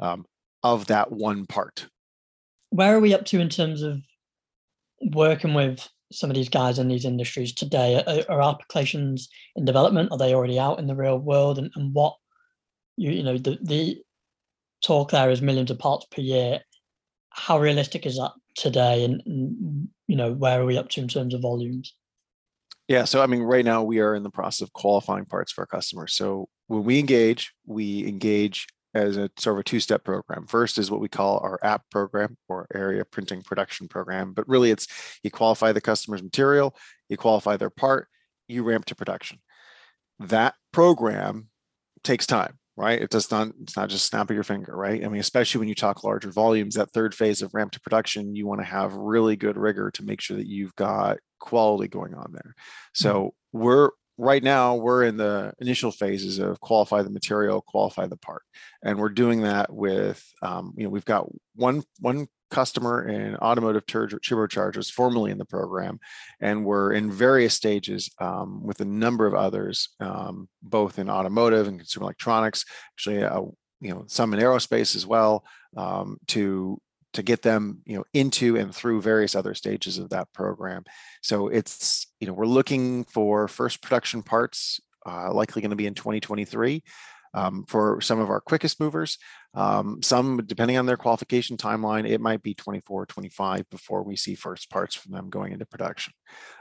um, 0.01 0.25
of 0.63 0.87
that 0.87 1.11
one 1.11 1.47
part. 1.47 1.89
Where 2.71 2.97
are 2.97 3.01
we 3.01 3.15
up 3.15 3.25
to 3.27 3.41
in 3.41 3.49
terms 3.49 3.83
of 3.83 4.03
working 5.01 5.55
with 5.55 5.89
some 6.13 6.31
of 6.31 6.37
these 6.37 6.49
guys 6.49 6.79
in 6.79 6.89
these 6.89 7.05
industries 7.05 7.53
today? 7.53 8.03
Are, 8.07 8.25
are, 8.35 8.43
applications 8.43 9.29
in 9.57 9.65
development? 9.65 10.11
Are 10.13 10.19
they 10.19 10.35
already 10.35 10.59
out 10.59 10.79
in 10.79 10.87
the 10.87 10.95
real 10.95 11.19
world? 11.19 11.59
And, 11.59 11.71
and 11.75 11.93
what 11.95 12.17
you 12.97 13.11
you 13.11 13.23
know 13.23 13.39
the 13.39 13.59
the 13.63 13.99
talk 14.85 15.11
there 15.11 15.31
is 15.31 15.43
millions 15.43 15.71
of 15.71 15.79
parts 15.79 16.07
per 16.11 16.21
year. 16.21 16.61
How 17.31 17.59
realistic 17.59 18.07
is 18.07 18.17
that 18.17 18.33
today? 18.57 19.05
And, 19.05 19.23
and 19.27 19.89
you 20.07 20.17
know 20.17 20.33
where 20.33 20.61
are 20.61 20.67
we 20.67 20.79
up 20.79 20.89
to 20.91 21.01
in 21.01 21.09
terms 21.09 21.35
of 21.35 21.43
volumes? 21.43 21.95
Yeah, 22.89 23.05
so 23.05 23.21
I 23.21 23.27
mean, 23.27 23.43
right 23.43 23.65
now 23.65 23.83
we 23.83 23.99
are 23.99 24.15
in 24.15 24.23
the 24.23 24.31
process 24.31 24.61
of 24.61 24.73
qualifying 24.73 25.25
parts 25.25 25.51
for 25.51 25.63
our 25.63 25.67
customers. 25.67 26.15
So 26.15 26.49
when 26.69 26.85
we 26.85 27.01
engage, 27.01 27.53
we 27.67 28.07
engage 28.07 28.67
as 28.97 29.17
a 29.17 29.31
sort 29.39 29.57
of 29.57 29.61
a 29.61 29.65
two-step 29.65 30.05
program. 30.05 30.47
First 30.47 30.79
is 30.79 30.91
what 30.91 31.01
we 31.01 31.09
call 31.09 31.39
our 31.39 31.59
app 31.63 31.83
program 31.91 32.37
or 32.49 32.67
area 32.75 33.05
printing 33.05 33.43
production 33.43 33.89
program, 33.89 34.33
but 34.33 34.49
really 34.49 34.71
it's 34.71 34.87
you 35.23 35.31
qualify 35.31 35.73
the 35.73 35.81
customer's 35.81 36.23
material, 36.23 36.75
you 37.09 37.17
qualify 37.17 37.57
their 37.57 37.71
part, 37.71 38.09
you 38.49 38.63
ramp 38.63 38.87
to 38.87 38.95
production. 38.95 39.39
that 40.19 40.55
program 40.73 41.49
takes 42.03 42.27
time 42.27 42.59
right 42.77 43.01
it 43.01 43.11
does 43.11 43.31
not 43.31 43.49
it's 43.63 43.77
not 43.77 43.89
just 43.89 44.07
snap 44.07 44.31
of 44.31 44.35
your 44.35 44.45
finger 44.45 44.75
right 44.77 45.05
i 45.05 45.09
mean 45.09 45.21
especially 45.21 45.59
when 45.59 45.69
you 45.69 45.75
talk 45.75 46.05
larger 46.05 46.31
volumes 46.31 46.75
that 46.75 46.91
third 46.93 47.15
phase 47.15 47.43
of 47.43 47.53
ramp 47.55 47.73
to 47.73 47.81
production 47.81 48.37
you 48.37 48.47
want 48.47 48.61
to 48.61 48.65
have 48.65 48.93
really 48.95 49.37
good 49.37 49.57
rigor 49.57 49.91
to 49.91 50.05
make 50.05 50.21
sure 50.21 50.37
that 50.37 50.47
you've 50.47 50.75
got 50.77 51.19
quality 51.41 51.89
going 51.89 52.15
on 52.15 52.33
there 52.33 52.55
so 52.95 53.15
mm-hmm. 53.15 53.63
we're 53.63 53.91
right 54.19 54.43
now 54.43 54.75
we're 54.75 55.05
in 55.05 55.17
the 55.17 55.53
initial 55.61 55.91
phases 55.91 56.39
of 56.39 56.61
qualify 56.61 57.03
the 57.03 57.11
material 57.11 57.61
qualify 57.61 58.07
the 58.07 58.17
part. 58.17 58.43
And 58.83 58.99
we're 58.99 59.11
doing 59.11 59.43
that 59.43 59.73
with 59.73 60.25
um, 60.43 60.75
you 60.77 60.85
know 60.85 60.91
we've 60.91 61.05
got 61.05 61.27
one 61.55 61.83
one 62.01 62.29
customer 62.51 63.09
in 63.09 63.37
automotive 63.37 63.85
turbochargers 63.87 64.91
formerly 64.91 65.33
in 65.33 65.39
the 65.39 65.45
program 65.45 65.99
and 66.41 66.65
we're 66.65 66.93
in 66.93 67.11
various 67.11 67.55
stages 67.55 68.09
um, 68.21 68.63
with 68.63 68.81
a 68.81 68.85
number 68.85 69.27
of 69.27 69.35
others 69.35 69.91
um, 69.99 70.49
both 70.63 70.99
in 70.99 71.11
automotive 71.11 71.67
and 71.67 71.81
consumer 71.81 72.05
electronics 72.05 72.65
actually 72.95 73.25
uh, 73.25 73.43
you 73.81 73.91
know 73.91 74.05
some 74.07 74.33
in 74.33 74.39
aerospace 74.39 74.95
as 74.95 75.07
well 75.07 75.45
um, 75.77 76.19
to 76.29 76.81
to 77.17 77.23
get 77.23 77.43
them 77.43 77.83
you 77.85 77.97
know 77.97 78.05
into 78.15 78.57
and 78.57 78.75
through 78.75 79.03
various 79.03 79.35
other 79.35 79.55
stages 79.55 79.99
of 79.99 80.11
that 80.11 80.33
program. 80.33 80.85
So 81.23 81.49
it's 81.49 82.07
you 82.21 82.27
know 82.27 82.33
we're 82.33 82.47
looking 82.47 83.05
for 83.05 83.49
first 83.49 83.83
production 83.83 84.23
parts 84.23 84.81
uh, 85.07 85.33
likely 85.33 85.63
going 85.63 85.71
to 85.71 85.77
be 85.77 85.87
in 85.87 85.95
2023 85.95 86.83
um, 87.35 87.65
for 87.69 88.01
some 88.01 88.19
of 88.19 88.29
our 88.29 88.41
quickest 88.41 88.81
movers. 88.81 89.19
Um, 89.55 90.03
some 90.03 90.43
depending 90.45 90.77
on 90.77 90.87
their 90.87 90.97
qualification 90.97 91.57
timeline 91.57 92.09
it 92.09 92.21
might 92.21 92.43
be 92.43 92.55
24 92.55 93.07
25 93.07 93.69
before 93.71 94.03
we 94.03 94.17
see 94.17 94.35
first 94.35 94.71
parts 94.71 94.95
from 94.95 95.13
them 95.13 95.31
going 95.31 95.53
into 95.53 95.67
production. 95.67 96.13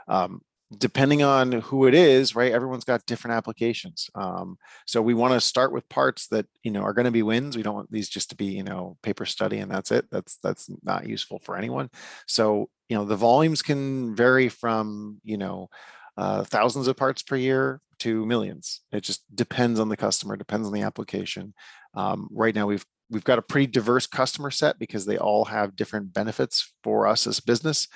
Um, 0.08 0.40
depending 0.76 1.22
on 1.22 1.52
who 1.52 1.86
it 1.86 1.94
is, 1.94 2.34
right? 2.34 2.52
Everyone's 2.52 2.84
got 2.84 3.06
different 3.06 3.36
applications. 3.36 4.10
Um, 4.14 4.58
so 4.86 5.00
we 5.00 5.14
want 5.14 5.34
to 5.34 5.40
start 5.40 5.72
with 5.72 5.88
parts 5.88 6.26
that 6.28 6.46
you 6.62 6.70
know 6.70 6.82
are 6.82 6.92
going 6.92 7.04
to 7.04 7.10
be 7.10 7.22
wins. 7.22 7.56
We 7.56 7.62
don't 7.62 7.74
want 7.74 7.90
these 7.92 8.08
just 8.08 8.30
to 8.30 8.36
be 8.36 8.46
you 8.46 8.64
know 8.64 8.96
paper 9.02 9.26
study 9.26 9.58
and 9.58 9.70
that's 9.70 9.92
it. 9.92 10.06
That's 10.10 10.38
that's 10.42 10.68
not 10.82 11.06
useful 11.06 11.40
for 11.44 11.56
anyone. 11.56 11.90
So 12.26 12.68
you 12.88 12.96
know 12.96 13.04
the 13.04 13.16
volumes 13.16 13.62
can 13.62 14.16
vary 14.16 14.48
from 14.48 15.20
you 15.22 15.38
know 15.38 15.68
uh, 16.16 16.44
thousands 16.44 16.88
of 16.88 16.96
parts 16.96 17.22
per 17.22 17.36
year 17.36 17.80
to 18.00 18.26
millions. 18.26 18.82
It 18.92 19.02
just 19.02 19.22
depends 19.34 19.78
on 19.78 19.88
the 19.88 19.96
customer, 19.96 20.36
depends 20.36 20.66
on 20.66 20.72
the 20.72 20.82
application. 20.82 21.54
Um, 21.94 22.28
right 22.32 22.54
now 22.54 22.66
we've 22.66 22.84
we've 23.08 23.24
got 23.24 23.38
a 23.38 23.42
pretty 23.42 23.68
diverse 23.68 24.06
customer 24.06 24.50
set 24.50 24.78
because 24.80 25.06
they 25.06 25.18
all 25.18 25.44
have 25.44 25.76
different 25.76 26.12
benefits 26.12 26.72
for 26.82 27.06
us 27.06 27.26
as 27.26 27.38
business 27.38 27.86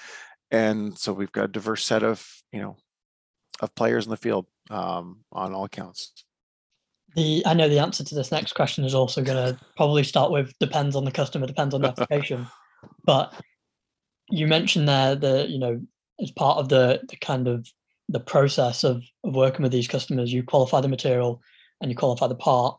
and 0.51 0.99
so 0.99 1.13
we've 1.13 1.33
got 1.33 1.45
a 1.45 1.49
diverse 1.49 1.85
set 1.85 2.03
of 2.03 2.27
you 2.53 2.61
know 2.61 2.77
of 3.61 3.75
players 3.75 4.07
in 4.07 4.11
the 4.11 4.17
field 4.17 4.47
um, 4.71 5.21
on 5.33 5.53
all 5.53 5.65
accounts. 5.65 6.25
The 7.17 7.43
I 7.47 7.55
know 7.55 7.69
the 7.69 7.79
answer 7.79 8.05
to 8.05 8.15
this 8.15 8.31
next 8.31 8.55
question 8.55 8.85
is 8.85 8.95
also 8.95 9.23
going 9.23 9.37
to 9.37 9.61
probably 9.77 10.05
start 10.05 10.31
with 10.31 10.57
depends 10.59 10.97
on 10.97 11.05
the 11.05 11.11
customer, 11.11 11.47
depends 11.47 11.75
on 11.75 11.83
the 11.83 11.89
application. 11.89 12.47
but 13.05 13.35
you 14.31 14.47
mentioned 14.47 14.89
there 14.89 15.17
that 15.17 15.49
you 15.49 15.59
know 15.59 15.81
as 16.21 16.31
part 16.31 16.59
of 16.59 16.69
the 16.69 17.01
the 17.09 17.17
kind 17.17 17.49
of 17.49 17.67
the 18.09 18.21
process 18.21 18.83
of, 18.83 19.05
of 19.25 19.37
working 19.37 19.63
with 19.63 19.73
these 19.73 19.87
customers, 19.87 20.33
you 20.33 20.43
qualify 20.43 20.81
the 20.81 20.89
material 20.89 21.41
and 21.81 21.91
you 21.91 21.97
qualify 21.97 22.27
the 22.27 22.35
part. 22.35 22.77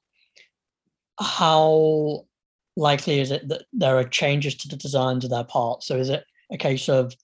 How 1.19 2.25
likely 2.75 3.19
is 3.19 3.31
it 3.31 3.47
that 3.47 3.63
there 3.71 3.97
are 3.97 4.03
changes 4.03 4.55
to 4.55 4.67
the 4.67 4.75
designs 4.75 5.23
of 5.23 5.29
their 5.29 5.45
parts? 5.45 5.87
So 5.87 5.95
is 5.95 6.09
it 6.09 6.25
a 6.51 6.57
case 6.57 6.89
of 6.89 7.15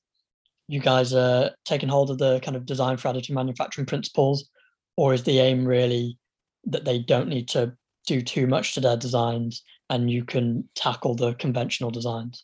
you 0.68 0.80
guys 0.80 1.14
are 1.14 1.52
taking 1.66 1.90
hold 1.90 2.10
of 2.10 2.18
the 2.18 2.40
kind 2.42 2.58
of 2.58 2.66
design 2.66 2.98
for 2.98 3.10
additive 3.10 3.32
manufacturing 3.32 3.86
principles, 3.86 4.50
or 4.96 5.14
is 5.14 5.24
the 5.24 5.40
aim 5.40 5.66
really 5.66 6.18
that 6.66 6.86
they 6.86 7.00
don't 7.00 7.30
need 7.30 7.48
to 7.50 7.74
do 8.06 8.22
too 8.22 8.48
much 8.48 8.74
to 8.74 8.82
their 8.82 8.98
designs 8.98 9.64
and 9.90 10.12
you 10.12 10.26
can 10.26 10.68
tackle 10.76 11.16
the 11.16 11.34
conventional 11.36 11.92
designs? 11.92 12.44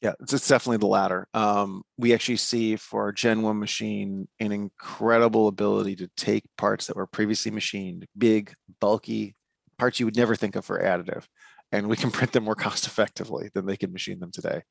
Yeah, 0.00 0.14
it's, 0.20 0.48
definitely 0.48 0.78
the 0.78 0.86
latter. 0.88 1.28
Um, 1.32 1.82
we 1.96 2.12
actually 2.12 2.38
see 2.38 2.74
for 2.74 3.02
our 3.02 3.12
Gen 3.12 3.42
1 3.42 3.56
machine 3.56 4.26
an 4.40 4.50
incredible 4.50 5.46
ability 5.46 5.94
to 5.96 6.10
take 6.16 6.42
parts 6.58 6.88
that 6.88 6.96
were 6.96 7.06
previously 7.06 7.52
machined, 7.52 8.06
big, 8.18 8.52
bulky 8.80 9.36
parts 9.78 10.00
you 10.00 10.06
would 10.06 10.16
never 10.16 10.34
think 10.34 10.56
of 10.56 10.64
for 10.64 10.80
additive, 10.80 11.24
and 11.72 11.88
we 11.88 11.96
can 11.96 12.10
print 12.10 12.32
them 12.32 12.44
more 12.44 12.54
cost 12.66 12.86
effectively 12.86 13.50
than 13.54 13.66
they 13.66 13.76
can 13.76 13.92
machine 13.92 14.20
them 14.20 14.30
today. 14.30 14.62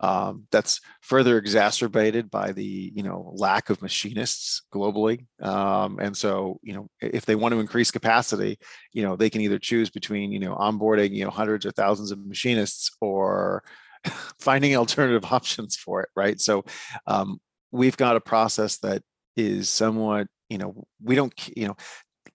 Um, 0.00 0.46
that's 0.50 0.80
further 1.00 1.38
exacerbated 1.38 2.30
by 2.30 2.52
the 2.52 2.92
you 2.94 3.02
know 3.02 3.32
lack 3.36 3.70
of 3.70 3.80
machinists 3.80 4.62
globally, 4.74 5.26
um, 5.40 5.98
and 6.00 6.16
so 6.16 6.58
you 6.62 6.74
know 6.74 6.88
if 7.00 7.24
they 7.24 7.36
want 7.36 7.54
to 7.54 7.60
increase 7.60 7.90
capacity, 7.90 8.58
you 8.92 9.02
know 9.02 9.16
they 9.16 9.30
can 9.30 9.40
either 9.40 9.58
choose 9.58 9.90
between 9.90 10.32
you 10.32 10.40
know 10.40 10.54
onboarding 10.56 11.14
you 11.14 11.24
know 11.24 11.30
hundreds 11.30 11.64
or 11.64 11.70
thousands 11.70 12.10
of 12.10 12.18
machinists 12.26 12.90
or 13.00 13.62
finding 14.40 14.76
alternative 14.76 15.24
options 15.32 15.76
for 15.76 16.02
it, 16.02 16.08
right? 16.16 16.40
So 16.40 16.64
um, 17.06 17.40
we've 17.70 17.96
got 17.96 18.16
a 18.16 18.20
process 18.20 18.78
that 18.78 19.02
is 19.36 19.70
somewhat 19.70 20.26
you 20.48 20.58
know 20.58 20.84
we 21.02 21.14
don't 21.14 21.32
you 21.56 21.68
know 21.68 21.76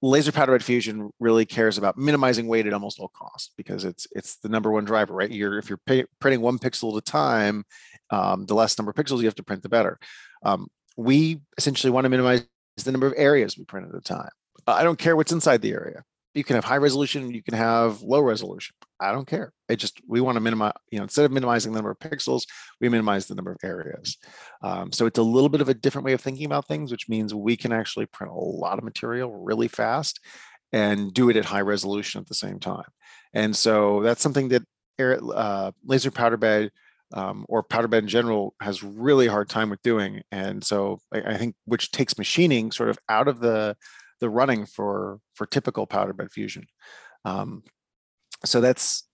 laser 0.05 0.31
powder 0.31 0.51
bed 0.51 0.63
fusion 0.63 1.09
really 1.19 1.45
cares 1.45 1.77
about 1.77 1.97
minimizing 1.97 2.47
weight 2.47 2.67
at 2.67 2.73
almost 2.73 2.99
all 2.99 3.09
costs 3.09 3.51
because 3.57 3.85
it's 3.85 4.07
it's 4.11 4.37
the 4.37 4.49
number 4.49 4.71
one 4.71 4.85
driver 4.85 5.13
right? 5.13 5.31
You're 5.31 5.57
if 5.57 5.69
you're 5.69 5.79
printing 6.19 6.41
one 6.41 6.59
pixel 6.59 6.93
at 6.93 6.99
a 6.99 7.01
time 7.01 7.63
um, 8.11 8.45
the 8.45 8.53
less 8.53 8.77
number 8.77 8.91
of 8.91 8.95
pixels 8.95 9.19
you 9.19 9.25
have 9.25 9.35
to 9.35 9.43
print 9.43 9.63
the 9.63 9.69
better. 9.69 9.99
Um, 10.43 10.67
we 10.95 11.41
essentially 11.57 11.91
want 11.91 12.05
to 12.05 12.09
minimize 12.09 12.45
the 12.83 12.91
number 12.91 13.07
of 13.07 13.13
areas 13.17 13.57
we 13.57 13.65
print 13.65 13.87
at 13.89 13.95
a 13.95 14.01
time. 14.01 14.29
I 14.67 14.83
don't 14.83 14.99
care 14.99 15.15
what's 15.15 15.31
inside 15.31 15.61
the 15.61 15.71
area. 15.71 16.03
You 16.33 16.43
can 16.43 16.55
have 16.55 16.65
high 16.65 16.77
resolution 16.77 17.33
you 17.33 17.43
can 17.43 17.55
have 17.55 18.01
low 18.01 18.21
resolution 18.21 18.75
i 18.99 19.11
don't 19.11 19.27
care. 19.27 19.51
It 19.67 19.77
just 19.77 20.01
we 20.07 20.21
want 20.21 20.35
to 20.35 20.41
minimize 20.41 20.73
you 20.91 20.99
know 20.99 21.03
instead 21.03 21.25
of 21.25 21.31
minimizing 21.31 21.71
the 21.71 21.77
number 21.77 21.91
of 21.91 21.99
pixels 21.99 22.45
we 22.79 22.89
minimize 22.89 23.27
the 23.27 23.35
number 23.35 23.51
of 23.51 23.57
areas. 23.63 24.17
Um, 24.61 24.91
so 24.91 25.05
it's 25.05 25.19
a 25.19 25.23
little 25.23 25.49
bit 25.49 25.61
of 25.61 25.69
a 25.69 25.73
different 25.73 26.05
way 26.05 26.13
of 26.13 26.21
thinking 26.21 26.45
about 26.45 26.67
things 26.67 26.91
which 26.91 27.09
means 27.09 27.33
we 27.33 27.57
can 27.57 27.71
actually 27.71 28.05
print 28.05 28.31
a 28.31 28.35
lot 28.35 28.77
of 28.77 28.83
material 28.83 29.31
really 29.31 29.67
fast 29.67 30.19
and 30.71 31.13
do 31.13 31.29
it 31.29 31.37
at 31.37 31.45
high 31.45 31.61
resolution 31.61 32.19
at 32.19 32.27
the 32.27 32.35
same 32.35 32.59
time. 32.59 32.89
And 33.33 33.55
so 33.55 34.01
that's 34.01 34.21
something 34.21 34.49
that 34.49 34.63
uh, 34.99 35.71
laser 35.85 36.11
powder 36.11 36.37
bed 36.37 36.71
um, 37.13 37.45
or 37.47 37.63
powder 37.63 37.87
bed 37.87 38.03
in 38.03 38.09
general 38.09 38.55
has 38.61 38.83
really 38.83 39.27
hard 39.27 39.49
time 39.49 39.69
with 39.69 39.81
doing. 39.83 40.21
And 40.31 40.63
so 40.63 40.99
I, 41.13 41.21
I 41.21 41.37
think 41.37 41.55
which 41.65 41.91
takes 41.91 42.17
machining 42.17 42.71
sort 42.71 42.89
of 42.89 42.99
out 43.09 43.27
of 43.27 43.39
the 43.39 43.77
the 44.21 44.29
running 44.29 44.65
for 44.65 45.19
for 45.33 45.45
typical 45.45 45.85
powder 45.85 46.13
bed 46.13 46.31
fusion. 46.31 46.65
Um, 47.25 47.63
so 48.43 48.59
that's 48.61 49.07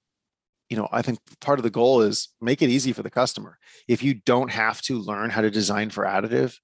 you 0.70 0.78
know 0.78 0.88
i 0.92 1.02
think 1.02 1.20
part 1.42 1.60
of 1.60 1.64
the 1.64 1.70
goal 1.70 2.02
is 2.02 2.30
make 2.42 2.62
it 2.62 2.70
easy 2.70 2.94
for 2.94 3.04
the 3.04 3.10
customer. 3.10 3.58
If 3.88 4.04
you 4.04 4.14
don't 4.14 4.52
have 4.52 4.82
to 4.84 4.98
learn 5.00 5.30
how 5.30 5.42
to 5.42 5.52
design 5.52 5.90
for 5.90 6.06
additive 6.06 6.58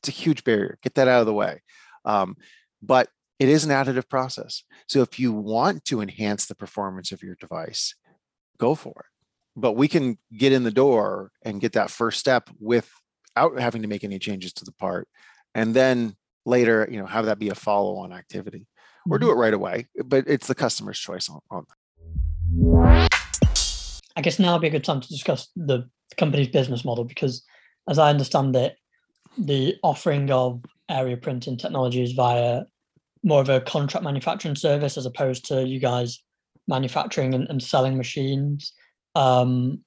it's 0.00 0.08
a 0.08 0.12
huge 0.12 0.44
barrier. 0.44 0.78
Get 0.82 0.94
that 0.94 1.08
out 1.08 1.20
of 1.20 1.26
the 1.26 1.34
way. 1.34 1.62
Um, 2.04 2.36
but 2.80 3.08
it 3.38 3.48
is 3.48 3.64
an 3.64 3.70
additive 3.70 4.08
process. 4.08 4.62
So 4.88 5.02
if 5.02 5.18
you 5.18 5.32
want 5.32 5.84
to 5.86 6.00
enhance 6.00 6.46
the 6.46 6.54
performance 6.54 7.12
of 7.12 7.22
your 7.22 7.34
device 7.34 7.94
go 8.58 8.74
for 8.74 8.90
it. 8.90 9.60
But 9.60 9.72
we 9.72 9.86
can 9.88 10.18
get 10.36 10.52
in 10.52 10.64
the 10.64 10.70
door 10.72 11.30
and 11.44 11.60
get 11.60 11.72
that 11.72 11.90
first 11.90 12.18
step 12.18 12.50
without 12.58 13.58
having 13.58 13.82
to 13.82 13.88
make 13.88 14.02
any 14.02 14.18
changes 14.18 14.52
to 14.54 14.64
the 14.64 14.72
part 14.72 15.08
and 15.54 15.74
then 15.74 16.16
later, 16.44 16.88
you 16.90 16.98
know, 16.98 17.06
have 17.06 17.26
that 17.26 17.38
be 17.38 17.50
a 17.50 17.54
follow-on 17.54 18.12
activity 18.12 18.66
or 19.08 19.18
do 19.18 19.26
mm-hmm. 19.26 19.38
it 19.38 19.40
right 19.40 19.54
away. 19.54 19.86
But 20.04 20.24
it's 20.26 20.48
the 20.48 20.54
customer's 20.54 20.98
choice 20.98 21.28
on, 21.28 21.40
on 21.50 21.66
I 24.16 24.20
guess 24.20 24.38
now 24.38 24.54
would 24.54 24.62
be 24.62 24.68
a 24.68 24.70
good 24.70 24.84
time 24.84 25.00
to 25.00 25.08
discuss 25.08 25.48
the 25.56 25.88
company's 26.16 26.48
business 26.48 26.84
model 26.84 27.04
because, 27.04 27.44
as 27.88 27.98
I 27.98 28.10
understand 28.10 28.56
it, 28.56 28.76
the 29.36 29.76
offering 29.82 30.30
of 30.30 30.64
area 30.88 31.16
printing 31.16 31.56
technology 31.56 32.02
is 32.02 32.12
via 32.12 32.62
more 33.22 33.40
of 33.40 33.48
a 33.48 33.60
contract 33.60 34.04
manufacturing 34.04 34.56
service 34.56 34.96
as 34.96 35.06
opposed 35.06 35.44
to 35.46 35.66
you 35.66 35.78
guys 35.78 36.22
manufacturing 36.66 37.34
and, 37.34 37.48
and 37.48 37.62
selling 37.62 37.96
machines. 37.96 38.72
Um, 39.14 39.84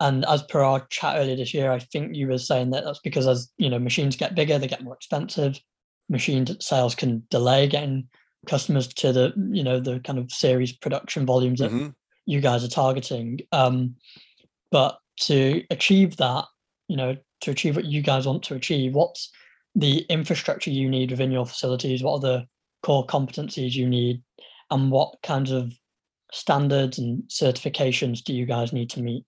and 0.00 0.24
as 0.26 0.42
per 0.42 0.60
our 0.62 0.86
chat 0.90 1.16
earlier 1.16 1.36
this 1.36 1.54
year, 1.54 1.70
I 1.70 1.78
think 1.78 2.14
you 2.14 2.28
were 2.28 2.38
saying 2.38 2.70
that 2.70 2.84
that's 2.84 3.00
because 3.00 3.26
as 3.26 3.50
you 3.56 3.70
know 3.70 3.78
machines 3.78 4.16
get 4.16 4.34
bigger, 4.34 4.58
they 4.58 4.66
get 4.66 4.84
more 4.84 4.94
expensive. 4.94 5.58
Machine 6.08 6.46
sales 6.60 6.94
can 6.94 7.22
delay 7.30 7.66
getting 7.66 8.08
customers 8.46 8.88
to 8.88 9.12
the 9.12 9.32
you 9.50 9.62
know 9.62 9.80
the 9.80 10.00
kind 10.00 10.18
of 10.18 10.30
series 10.32 10.72
production 10.72 11.26
volumes 11.26 11.60
that 11.60 11.70
mm-hmm. 11.70 11.88
you 12.26 12.40
guys 12.40 12.64
are 12.64 12.68
targeting. 12.68 13.40
Um, 13.52 13.96
but 14.70 14.98
to 15.22 15.62
achieve 15.70 16.16
that, 16.16 16.44
you 16.88 16.96
know, 16.96 17.16
to 17.42 17.50
achieve 17.50 17.76
what 17.76 17.84
you 17.84 18.02
guys 18.02 18.26
want 18.26 18.42
to 18.44 18.54
achieve, 18.54 18.94
what's 18.94 19.30
the 19.74 19.98
infrastructure 20.08 20.70
you 20.70 20.88
need 20.88 21.10
within 21.10 21.30
your 21.30 21.46
facilities? 21.46 22.02
What 22.02 22.14
are 22.14 22.20
the 22.20 22.46
core 22.82 23.06
competencies 23.06 23.74
you 23.74 23.88
need, 23.88 24.22
and 24.70 24.90
what 24.90 25.16
kinds 25.22 25.50
of 25.50 25.72
standards 26.32 26.98
and 26.98 27.22
certifications 27.28 28.22
do 28.22 28.34
you 28.34 28.46
guys 28.46 28.72
need 28.72 28.90
to 28.90 29.02
meet? 29.02 29.24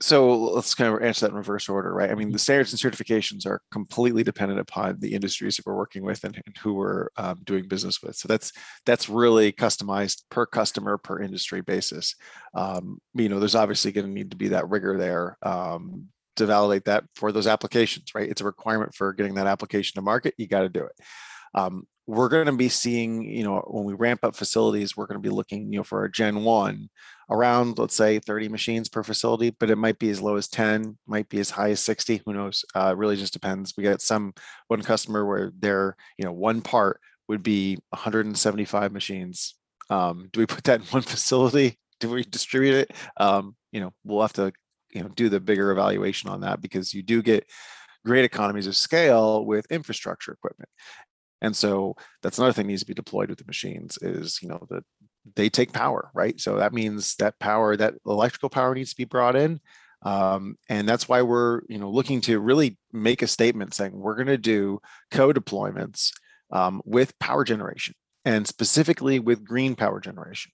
So 0.00 0.36
let's 0.36 0.74
kind 0.74 0.94
of 0.94 1.02
answer 1.02 1.26
that 1.26 1.30
in 1.30 1.36
reverse 1.36 1.68
order, 1.68 1.92
right? 1.92 2.10
I 2.10 2.14
mean, 2.14 2.30
the 2.30 2.38
standards 2.38 2.72
and 2.72 2.80
certifications 2.80 3.46
are 3.46 3.60
completely 3.70 4.22
dependent 4.22 4.60
upon 4.60 4.98
the 5.00 5.14
industries 5.14 5.56
that 5.56 5.66
we're 5.66 5.76
working 5.76 6.02
with 6.02 6.24
and, 6.24 6.40
and 6.44 6.56
who 6.58 6.74
we're 6.74 7.08
um, 7.16 7.40
doing 7.44 7.68
business 7.68 8.02
with. 8.02 8.16
So 8.16 8.28
that's 8.28 8.52
that's 8.84 9.08
really 9.08 9.52
customized 9.52 10.22
per 10.30 10.46
customer, 10.46 10.98
per 10.98 11.20
industry 11.20 11.60
basis. 11.60 12.14
Um, 12.54 12.98
you 13.14 13.28
know, 13.28 13.38
there's 13.38 13.54
obviously 13.54 13.92
going 13.92 14.06
to 14.06 14.12
need 14.12 14.30
to 14.30 14.36
be 14.36 14.48
that 14.48 14.68
rigor 14.68 14.98
there 14.98 15.38
um, 15.42 16.08
to 16.36 16.46
validate 16.46 16.84
that 16.84 17.04
for 17.14 17.32
those 17.32 17.46
applications, 17.46 18.14
right? 18.14 18.28
It's 18.28 18.40
a 18.40 18.44
requirement 18.46 18.94
for 18.94 19.12
getting 19.12 19.34
that 19.34 19.46
application 19.46 19.94
to 19.94 20.02
market. 20.02 20.34
You 20.36 20.46
got 20.46 20.60
to 20.62 20.68
do 20.68 20.84
it. 20.84 20.94
Um, 21.54 21.86
we're 22.06 22.28
going 22.28 22.46
to 22.46 22.52
be 22.52 22.68
seeing, 22.68 23.22
you 23.22 23.42
know, 23.42 23.64
when 23.66 23.84
we 23.84 23.92
ramp 23.94 24.20
up 24.22 24.36
facilities, 24.36 24.96
we're 24.96 25.06
going 25.06 25.20
to 25.20 25.28
be 25.28 25.34
looking, 25.34 25.72
you 25.72 25.78
know, 25.78 25.84
for 25.84 26.04
a 26.04 26.10
Gen 26.10 26.44
1 26.44 26.88
around, 27.30 27.78
let's 27.78 27.96
say 27.96 28.20
30 28.20 28.48
machines 28.48 28.88
per 28.88 29.02
facility, 29.02 29.50
but 29.50 29.70
it 29.70 29.76
might 29.76 29.98
be 29.98 30.10
as 30.10 30.20
low 30.20 30.36
as 30.36 30.46
10, 30.46 30.96
might 31.06 31.28
be 31.28 31.40
as 31.40 31.50
high 31.50 31.70
as 31.70 31.82
60, 31.82 32.22
who 32.24 32.32
knows? 32.32 32.64
Uh, 32.74 32.94
really 32.96 33.16
just 33.16 33.32
depends. 33.32 33.74
We 33.76 33.82
got 33.82 34.00
some, 34.00 34.34
one 34.68 34.82
customer 34.82 35.26
where 35.26 35.50
their, 35.58 35.96
you 36.16 36.24
know, 36.24 36.32
one 36.32 36.60
part 36.60 37.00
would 37.28 37.42
be 37.42 37.78
175 37.90 38.92
machines. 38.92 39.54
Um, 39.90 40.28
do 40.32 40.40
we 40.40 40.46
put 40.46 40.64
that 40.64 40.80
in 40.80 40.86
one 40.86 41.02
facility? 41.02 41.78
Do 41.98 42.10
we 42.10 42.22
distribute 42.22 42.74
it? 42.74 42.92
Um, 43.16 43.56
you 43.72 43.80
know, 43.80 43.92
we'll 44.04 44.22
have 44.22 44.32
to, 44.34 44.52
you 44.92 45.02
know, 45.02 45.08
do 45.08 45.28
the 45.28 45.40
bigger 45.40 45.72
evaluation 45.72 46.30
on 46.30 46.42
that 46.42 46.60
because 46.60 46.94
you 46.94 47.02
do 47.02 47.20
get 47.20 47.48
great 48.04 48.24
economies 48.24 48.68
of 48.68 48.76
scale 48.76 49.44
with 49.44 49.66
infrastructure 49.70 50.32
equipment. 50.32 50.68
And 51.42 51.54
so 51.54 51.96
that's 52.22 52.38
another 52.38 52.52
thing 52.52 52.66
needs 52.66 52.82
to 52.82 52.86
be 52.86 52.94
deployed 52.94 53.28
with 53.28 53.38
the 53.38 53.44
machines 53.46 53.98
is, 54.00 54.40
you 54.42 54.48
know, 54.48 54.66
that 54.70 54.84
they 55.34 55.48
take 55.48 55.72
power, 55.72 56.10
right? 56.14 56.40
So 56.40 56.56
that 56.56 56.72
means 56.72 57.16
that 57.16 57.38
power, 57.38 57.76
that 57.76 57.94
electrical 58.06 58.48
power 58.48 58.74
needs 58.74 58.90
to 58.90 58.96
be 58.96 59.04
brought 59.04 59.36
in. 59.36 59.60
Um, 60.02 60.56
and 60.68 60.88
that's 60.88 61.08
why 61.08 61.22
we're, 61.22 61.62
you 61.68 61.78
know, 61.78 61.90
looking 61.90 62.20
to 62.22 62.38
really 62.38 62.78
make 62.92 63.22
a 63.22 63.26
statement 63.26 63.74
saying 63.74 63.92
we're 63.92 64.14
going 64.14 64.26
to 64.28 64.38
do 64.38 64.80
co-deployments 65.10 66.12
um, 66.52 66.80
with 66.84 67.18
power 67.18 67.44
generation 67.44 67.94
and 68.24 68.46
specifically 68.46 69.18
with 69.18 69.44
green 69.44 69.74
power 69.74 70.00
generation. 70.00 70.52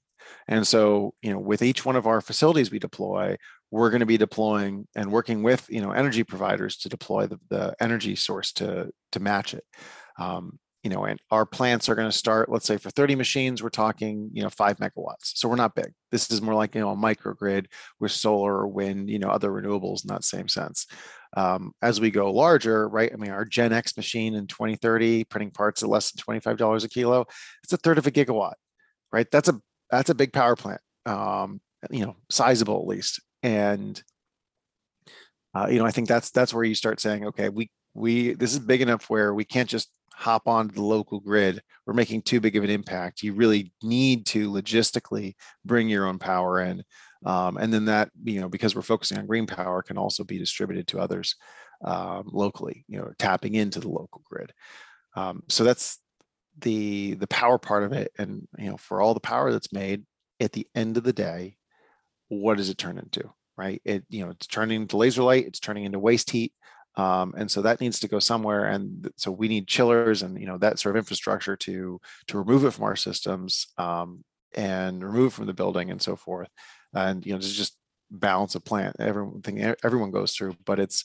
And 0.49 0.66
so, 0.66 1.14
you 1.23 1.33
know, 1.33 1.38
with 1.38 1.62
each 1.62 1.85
one 1.85 1.97
of 1.97 2.07
our 2.07 2.21
facilities 2.21 2.71
we 2.71 2.79
deploy, 2.79 3.37
we're 3.71 3.90
going 3.90 4.01
to 4.01 4.07
be 4.07 4.18
deploying 4.18 4.87
and 4.95 5.11
working 5.11 5.42
with, 5.42 5.66
you 5.68 5.81
know, 5.81 5.90
energy 5.90 6.25
providers 6.25 6.77
to 6.79 6.88
deploy 6.88 7.27
the, 7.27 7.38
the 7.49 7.75
energy 7.81 8.14
source 8.14 8.53
to 8.53 8.90
to 9.12 9.21
match 9.21 9.55
it. 9.55 9.64
Um, 10.18 10.59
you 10.83 10.90
know, 10.90 11.05
and 11.05 11.21
our 11.31 11.47
plants 11.47 11.88
are 11.88 11.95
going 11.95 12.11
to 12.11 12.16
start, 12.16 12.51
let's 12.51 12.66
say 12.66 12.77
for 12.77 12.90
30 12.90 13.14
machines, 13.14 13.62
we're 13.62 13.68
talking, 13.68 14.31
you 14.33 14.42
know, 14.42 14.51
five 14.51 14.79
megawatts. 14.79 15.37
So 15.37 15.49
we're 15.49 15.55
not 15.55 15.77
big. 15.77 15.92
This 16.11 16.31
is 16.31 16.42
more 16.42 16.55
like, 16.55 16.75
you 16.75 16.81
know, 16.81 16.90
a 16.90 16.97
microgrid 16.97 17.66
with 18.01 18.11
solar 18.11 18.53
or 18.53 18.66
wind, 18.66 19.09
you 19.09 19.21
know, 19.21 19.29
other 19.29 19.51
renewables 19.51 20.03
in 20.03 20.09
that 20.09 20.25
same 20.25 20.49
sense. 20.49 20.87
Um, 21.37 21.73
as 21.83 22.01
we 22.01 22.11
go 22.11 22.33
larger, 22.33 22.88
right? 22.88 23.12
I 23.12 23.16
mean, 23.16 23.31
our 23.31 23.45
Gen 23.45 23.73
X 23.73 23.97
machine 23.97 24.35
in 24.35 24.49
2030, 24.49 25.25
printing 25.25 25.53
parts 25.53 25.85
at 25.85 25.88
less 25.88 26.11
than 26.11 26.40
$25 26.40 26.85
a 26.85 26.88
kilo, 26.88 27.27
it's 27.62 27.73
a 27.73 27.77
third 27.77 27.99
of 27.99 28.09
a 28.09 28.11
gigawatt, 28.11 28.55
right? 29.12 29.31
That's 29.31 29.49
a, 29.49 29.61
that's 29.88 30.11
a 30.11 30.16
big 30.16 30.33
power 30.33 30.57
plant, 30.57 30.81
um, 31.07 31.61
you 31.90 32.05
know, 32.05 32.16
sizable 32.29 32.81
at 32.81 32.88
least. 32.88 33.23
And, 33.45 34.03
uh, 35.55 35.68
you 35.71 35.79
know, 35.79 35.87
I 35.87 35.92
think 35.92 36.09
that's, 36.09 36.31
that's 36.31 36.53
where 36.53 36.64
you 36.64 36.75
start 36.75 36.99
saying, 36.99 37.25
okay, 37.27 37.51
we, 37.51 37.71
we, 37.95 38.35
this 38.35 38.53
is 38.53 38.59
big 38.59 38.83
enough 38.83 39.09
where 39.09 39.33
we 39.33 39.45
can't 39.45 39.68
just 39.68 39.88
hop 40.14 40.46
onto 40.46 40.75
the 40.75 40.83
local 40.83 41.20
grid 41.20 41.62
we're 41.87 41.94
making 41.94 42.22
too 42.22 42.40
big 42.40 42.57
of 42.57 42.64
an 42.64 42.70
impact 42.70 43.22
you 43.22 43.33
really 43.33 43.72
need 43.83 44.27
to 44.27 44.51
logistically 44.51 45.35
bring 45.64 45.88
your 45.88 46.07
own 46.07 46.18
power 46.18 46.61
in 46.61 46.83
um, 47.25 47.57
and 47.57 47.72
then 47.72 47.85
that 47.85 48.11
you 48.25 48.40
know 48.40 48.48
because 48.48 48.75
we're 48.75 48.83
focusing 48.83 49.18
on 49.18 49.27
green 49.27 49.46
power 49.46 49.83
can 49.83 49.96
also 49.96 50.25
be 50.25 50.38
distributed 50.38 50.87
to 50.88 50.98
others 50.98 51.37
um, 51.85 52.29
locally 52.33 52.85
you 52.88 52.98
know 52.98 53.11
tapping 53.18 53.55
into 53.55 53.81
the 53.81 53.88
local 53.88 54.22
grid. 54.25 54.53
Um, 55.14 55.42
so 55.48 55.64
that's 55.64 55.98
the 56.59 57.14
the 57.14 57.27
power 57.29 57.59
part 57.59 57.83
of 57.83 57.92
it 57.92 58.12
and 58.18 58.46
you 58.59 58.70
know 58.70 58.77
for 58.77 59.01
all 59.01 59.14
the 59.14 59.20
power 59.20 59.53
that's 59.53 59.72
made 59.72 60.05
at 60.40 60.53
the 60.53 60.66
end 60.75 60.96
of 60.96 61.05
the 61.05 61.12
day 61.12 61.57
what 62.29 62.57
does 62.57 62.68
it 62.68 62.79
turn 62.79 62.98
into 62.98 63.31
right? 63.59 63.83
It 63.85 64.05
you 64.09 64.25
know 64.25 64.31
it's 64.31 64.46
turning 64.46 64.83
into 64.83 64.96
laser 64.96 65.22
light 65.22 65.46
it's 65.46 65.61
turning 65.61 65.85
into 65.85 65.98
waste 65.98 66.31
heat 66.31 66.53
um, 66.97 67.35
and 67.37 67.51
so 67.51 67.63
that 67.63 67.81
needs 67.81 68.01
to 68.01 68.09
go 68.09 68.19
somewhere 68.19 68.67
and 68.67 69.11
so 69.17 69.31
we 69.31 69.49
need 69.49 69.67
chillers 69.67 70.23
and 70.23 70.39
you 70.39 70.47
know 70.47 70.59
that 70.59 70.79
sort 70.79 70.95
of 70.95 71.01
infrastructure 71.01 71.57
to 71.57 72.01
to 72.27 72.39
remove 72.39 72.65
it 72.65 72.73
from 72.73 72.85
our 72.85 72.97
systems 72.97 73.69
um, 73.79 74.25
and 74.55 75.03
remove 75.03 75.33
from 75.33 75.47
the 75.47 75.55
building 75.55 75.91
and 75.91 76.03
so 76.03 76.17
forth. 76.17 76.49
And 76.95 77.25
you 77.25 77.33
know 77.33 77.39
to 77.39 77.49
just 77.49 77.77
balance 78.11 78.55
a 78.55 78.61
plant 78.61 78.95
everything 78.99 79.75
everyone 79.83 80.11
goes 80.11 80.35
through 80.35 80.55
but 80.67 80.79
it's 80.79 81.03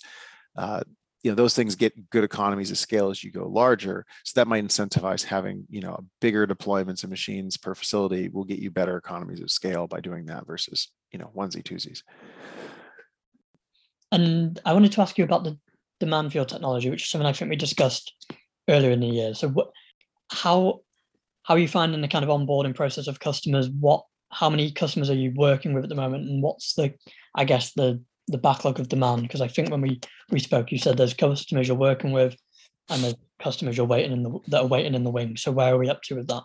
uh, 0.58 0.82
you 1.24 1.32
know 1.32 1.36
those 1.36 1.56
things 1.56 1.76
get 1.76 2.10
good 2.10 2.24
economies 2.24 2.70
of 2.70 2.78
scale 2.78 3.10
as 3.10 3.24
you 3.24 3.32
go 3.32 3.48
larger 3.48 4.06
so 4.24 4.34
that 4.36 4.48
might 4.48 4.64
incentivize 4.64 5.24
having 5.24 5.66
you 5.70 5.82
know 5.82 5.98
bigger 6.20 6.46
deployments 6.46 7.04
of 7.04 7.10
machines 7.10 7.58
per 7.58 7.74
facility 7.74 8.30
will 8.30 8.44
get 8.44 8.60
you 8.60 8.70
better 8.70 8.98
economies 8.98 9.42
of 9.42 9.50
scale 9.50 9.88
by 9.88 10.00
doing 10.00 10.26
that 10.26 10.46
versus 10.46 10.90
you 11.12 11.20
know 11.20 11.32
onesie 11.36 11.64
twosies. 11.64 12.04
And 14.12 14.60
I 14.66 14.74
wanted 14.74 14.92
to 14.94 15.02
ask 15.02 15.18
you 15.18 15.24
about 15.24 15.44
the 15.44 15.58
demand 16.00 16.32
for 16.32 16.38
your 16.38 16.46
technology, 16.46 16.90
which 16.90 17.04
is 17.04 17.10
something 17.10 17.26
I 17.26 17.34
think 17.34 17.50
we 17.50 17.56
discussed 17.56 18.14
earlier 18.70 18.92
in 18.92 19.00
the 19.00 19.08
year. 19.08 19.34
So, 19.34 19.50
what, 19.50 19.72
how 20.32 20.82
how 21.44 21.54
are 21.54 21.60
you 21.60 21.68
finding 21.68 22.02
the 22.02 22.08
kind 22.08 22.26
of 22.26 22.30
onboarding 22.30 22.76
process 22.76 23.08
of 23.08 23.20
customers? 23.20 23.70
What 23.70 24.04
how 24.32 24.50
many 24.50 24.72
customers 24.72 25.10
are 25.10 25.16
you 25.16 25.32
working 25.36 25.74
with 25.74 25.84
at 25.84 25.90
the 25.90 25.96
moment, 25.96 26.30
and 26.30 26.44
what's 26.44 26.74
the 26.74 26.94
I 27.36 27.46
guess 27.46 27.74
the 27.74 28.02
the 28.28 28.38
backlog 28.38 28.80
of 28.80 28.90
demand? 28.90 29.24
Because 29.24 29.42
I 29.42 29.48
think 29.48 29.70
when 29.70 29.82
we 29.82 30.00
we 30.30 30.40
spoke, 30.40 30.72
you 30.72 30.78
said 30.78 30.98
there's 30.98 31.14
customers 31.14 31.68
you're 31.68 31.78
working 31.78 32.12
with, 32.12 32.36
and 32.90 33.04
there's 33.04 33.16
customers 33.40 33.78
you're 33.78 33.86
waiting 33.86 34.12
in 34.12 34.24
the 34.24 34.40
that 34.48 34.62
are 34.62 34.68
waiting 34.68 34.96
in 34.96 35.04
the 35.04 35.10
wing. 35.10 35.38
So 35.38 35.52
where 35.52 35.74
are 35.74 35.78
we 35.78 35.90
up 35.90 36.02
to 36.04 36.16
with 36.16 36.28
that? 36.28 36.44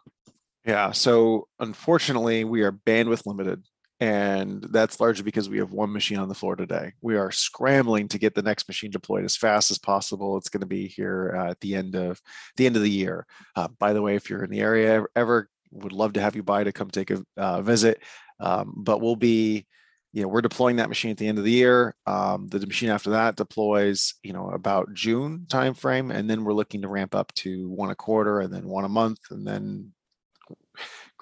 Yeah. 0.64 0.92
So 0.92 1.48
unfortunately, 1.58 2.44
we 2.44 2.62
are 2.62 2.72
bandwidth 2.72 3.26
limited 3.26 3.64
and 4.02 4.66
that's 4.70 4.98
largely 4.98 5.22
because 5.22 5.48
we 5.48 5.58
have 5.58 5.70
one 5.70 5.92
machine 5.92 6.18
on 6.18 6.28
the 6.28 6.34
floor 6.34 6.56
today. 6.56 6.92
We 7.02 7.14
are 7.14 7.30
scrambling 7.30 8.08
to 8.08 8.18
get 8.18 8.34
the 8.34 8.42
next 8.42 8.66
machine 8.66 8.90
deployed 8.90 9.24
as 9.24 9.36
fast 9.36 9.70
as 9.70 9.78
possible. 9.78 10.36
It's 10.36 10.48
going 10.48 10.62
to 10.62 10.66
be 10.66 10.88
here 10.88 11.36
uh, 11.38 11.50
at 11.50 11.60
the 11.60 11.76
end 11.76 11.94
of 11.94 12.20
the 12.56 12.66
end 12.66 12.74
of 12.74 12.82
the 12.82 12.90
year. 12.90 13.28
Uh, 13.54 13.68
by 13.78 13.92
the 13.92 14.02
way, 14.02 14.16
if 14.16 14.28
you're 14.28 14.42
in 14.42 14.50
the 14.50 14.58
area 14.58 15.04
ever, 15.14 15.48
would 15.70 15.92
love 15.92 16.14
to 16.14 16.20
have 16.20 16.34
you 16.34 16.42
by 16.42 16.64
to 16.64 16.72
come 16.72 16.90
take 16.90 17.12
a 17.12 17.24
uh, 17.36 17.62
visit. 17.62 18.02
Um, 18.40 18.74
but 18.76 19.00
we'll 19.00 19.14
be, 19.14 19.68
you 20.12 20.22
know, 20.22 20.28
we're 20.28 20.42
deploying 20.42 20.76
that 20.76 20.88
machine 20.88 21.12
at 21.12 21.16
the 21.16 21.28
end 21.28 21.38
of 21.38 21.44
the 21.44 21.52
year. 21.52 21.94
Um, 22.04 22.48
the 22.48 22.66
machine 22.66 22.90
after 22.90 23.10
that 23.10 23.36
deploys, 23.36 24.14
you 24.24 24.32
know, 24.32 24.50
about 24.50 24.92
June 24.94 25.46
timeframe, 25.46 26.12
and 26.12 26.28
then 26.28 26.42
we're 26.42 26.54
looking 26.54 26.82
to 26.82 26.88
ramp 26.88 27.14
up 27.14 27.32
to 27.34 27.68
one 27.68 27.90
a 27.90 27.94
quarter, 27.94 28.40
and 28.40 28.52
then 28.52 28.66
one 28.66 28.84
a 28.84 28.88
month, 28.88 29.20
and 29.30 29.46
then 29.46 29.92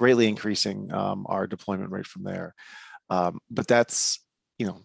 greatly 0.01 0.27
increasing 0.27 0.91
um, 0.95 1.27
our 1.29 1.47
deployment 1.47 1.91
rate 1.91 2.07
from 2.07 2.23
there. 2.25 2.55
Um, 3.11 3.39
but 3.51 3.67
that's, 3.67 4.19
you 4.59 4.67
know, 4.67 4.81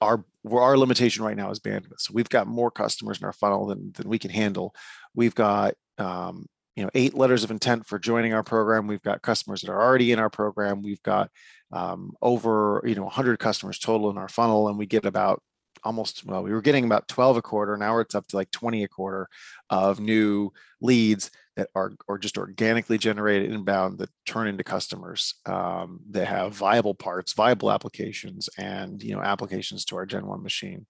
our 0.00 0.24
our 0.50 0.78
limitation 0.78 1.22
right 1.24 1.36
now 1.36 1.50
is 1.50 1.60
bandwidth. 1.60 2.00
So 2.00 2.14
we've 2.14 2.28
got 2.28 2.46
more 2.46 2.70
customers 2.70 3.18
in 3.18 3.26
our 3.26 3.34
funnel 3.34 3.66
than, 3.66 3.92
than 3.92 4.08
we 4.08 4.18
can 4.18 4.30
handle. 4.30 4.74
We've 5.14 5.34
got 5.34 5.74
um, 5.98 6.46
you 6.74 6.84
know 6.84 6.90
eight 6.94 7.12
letters 7.12 7.44
of 7.44 7.50
intent 7.50 7.86
for 7.86 7.98
joining 7.98 8.32
our 8.32 8.42
program. 8.42 8.86
We've 8.86 9.02
got 9.02 9.20
customers 9.20 9.60
that 9.60 9.70
are 9.70 9.82
already 9.82 10.10
in 10.10 10.18
our 10.18 10.30
program. 10.30 10.82
We've 10.82 11.02
got 11.02 11.30
um, 11.70 12.12
over 12.22 12.82
you 12.86 12.94
know 12.94 13.04
100 13.04 13.38
customers 13.38 13.78
total 13.78 14.08
in 14.08 14.16
our 14.16 14.28
funnel, 14.28 14.68
and 14.68 14.78
we 14.78 14.86
get 14.86 15.04
about 15.04 15.42
almost 15.84 16.24
well 16.24 16.42
we 16.42 16.50
were 16.52 16.62
getting 16.62 16.86
about 16.86 17.06
12 17.06 17.36
a 17.36 17.42
quarter 17.42 17.76
now 17.76 17.98
it's 17.98 18.14
up 18.14 18.26
to 18.26 18.34
like 18.34 18.50
20 18.50 18.82
a 18.82 18.88
quarter 18.88 19.28
of 19.70 20.00
new 20.00 20.50
leads 20.80 21.30
that 21.56 21.68
are 21.74 21.92
or 22.06 22.18
just 22.18 22.38
organically 22.38 22.98
generated 22.98 23.50
inbound 23.50 23.98
that 23.98 24.10
turn 24.26 24.46
into 24.46 24.62
customers 24.62 25.34
um, 25.46 26.00
that 26.10 26.26
have 26.26 26.52
viable 26.52 26.94
parts 26.94 27.32
viable 27.32 27.72
applications 27.72 28.48
and 28.58 29.02
you 29.02 29.14
know 29.14 29.22
applications 29.22 29.84
to 29.86 29.96
our 29.96 30.06
gen 30.06 30.26
1 30.26 30.42
machine. 30.42 30.86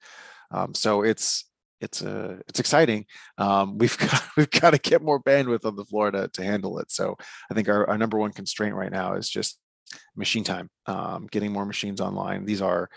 Um, 0.51 0.75
so 0.75 1.03
it's 1.03 1.45
it's 1.81 2.03
a 2.03 2.31
uh, 2.31 2.37
it's 2.49 2.61
exciting. 2.61 3.07
Um, 3.39 3.79
we've 3.79 3.97
got 3.97 4.23
we've 4.37 4.51
got 4.51 4.71
to 4.71 4.79
get 4.79 5.03
more 5.03 5.23
bandwidth 5.23 5.65
on 5.65 5.77
the 5.77 5.85
floor 5.85 6.11
to, 6.11 6.29
to 6.29 6.43
handle 6.43 6.79
it. 6.79 6.91
So 6.91 7.17
i 7.51 7.55
think 7.55 7.69
our, 7.69 7.89
our 7.89 7.99
number 7.99 8.19
one 8.19 8.33
constraint 8.33 8.75
right 8.75 8.93
now 8.93 9.15
is 9.15 9.29
just 9.29 9.59
machine 10.17 10.45
time 10.45 10.69
um, 10.87 11.29
getting 11.31 11.53
more 11.53 11.67
machines 11.67 12.01
online. 12.01 12.45
These 12.45 12.63
are 12.63 12.91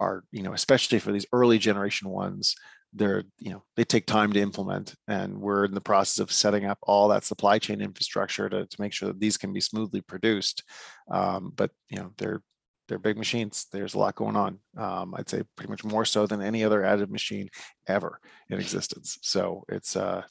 are 0.00 0.24
you 0.32 0.42
know 0.42 0.52
especially 0.52 0.98
for 0.98 1.12
these 1.12 1.26
early 1.32 1.58
generation 1.58 2.08
ones 2.08 2.56
they're 2.92 3.24
you 3.38 3.50
know 3.50 3.62
they 3.76 3.84
take 3.84 4.06
time 4.06 4.32
to 4.32 4.40
implement 4.40 4.94
and 5.08 5.38
we're 5.38 5.64
in 5.64 5.74
the 5.74 5.80
process 5.80 6.18
of 6.18 6.30
setting 6.30 6.66
up 6.66 6.78
all 6.82 7.08
that 7.08 7.24
supply 7.24 7.58
chain 7.58 7.80
infrastructure 7.80 8.48
to, 8.48 8.66
to 8.66 8.80
make 8.80 8.92
sure 8.92 9.08
that 9.08 9.20
these 9.20 9.36
can 9.36 9.52
be 9.52 9.60
smoothly 9.60 10.00
produced. 10.00 10.62
Um, 11.10 11.52
but 11.54 11.70
you 11.88 11.98
know 11.98 12.12
they're 12.18 12.42
they're 12.88 12.98
big 12.98 13.16
machines. 13.16 13.66
There's 13.72 13.94
a 13.94 13.98
lot 13.98 14.16
going 14.16 14.36
on. 14.36 14.58
Um, 14.76 15.14
i'd 15.16 15.28
say 15.28 15.42
pretty 15.56 15.70
much 15.70 15.84
more 15.84 16.04
so 16.04 16.26
than 16.26 16.42
any 16.42 16.64
other 16.64 16.82
additive 16.82 17.10
machine 17.10 17.48
ever 17.88 18.20
in 18.50 18.58
existence. 18.58 19.18
So 19.22 19.64
it's 19.68 19.96
uh 19.96 20.22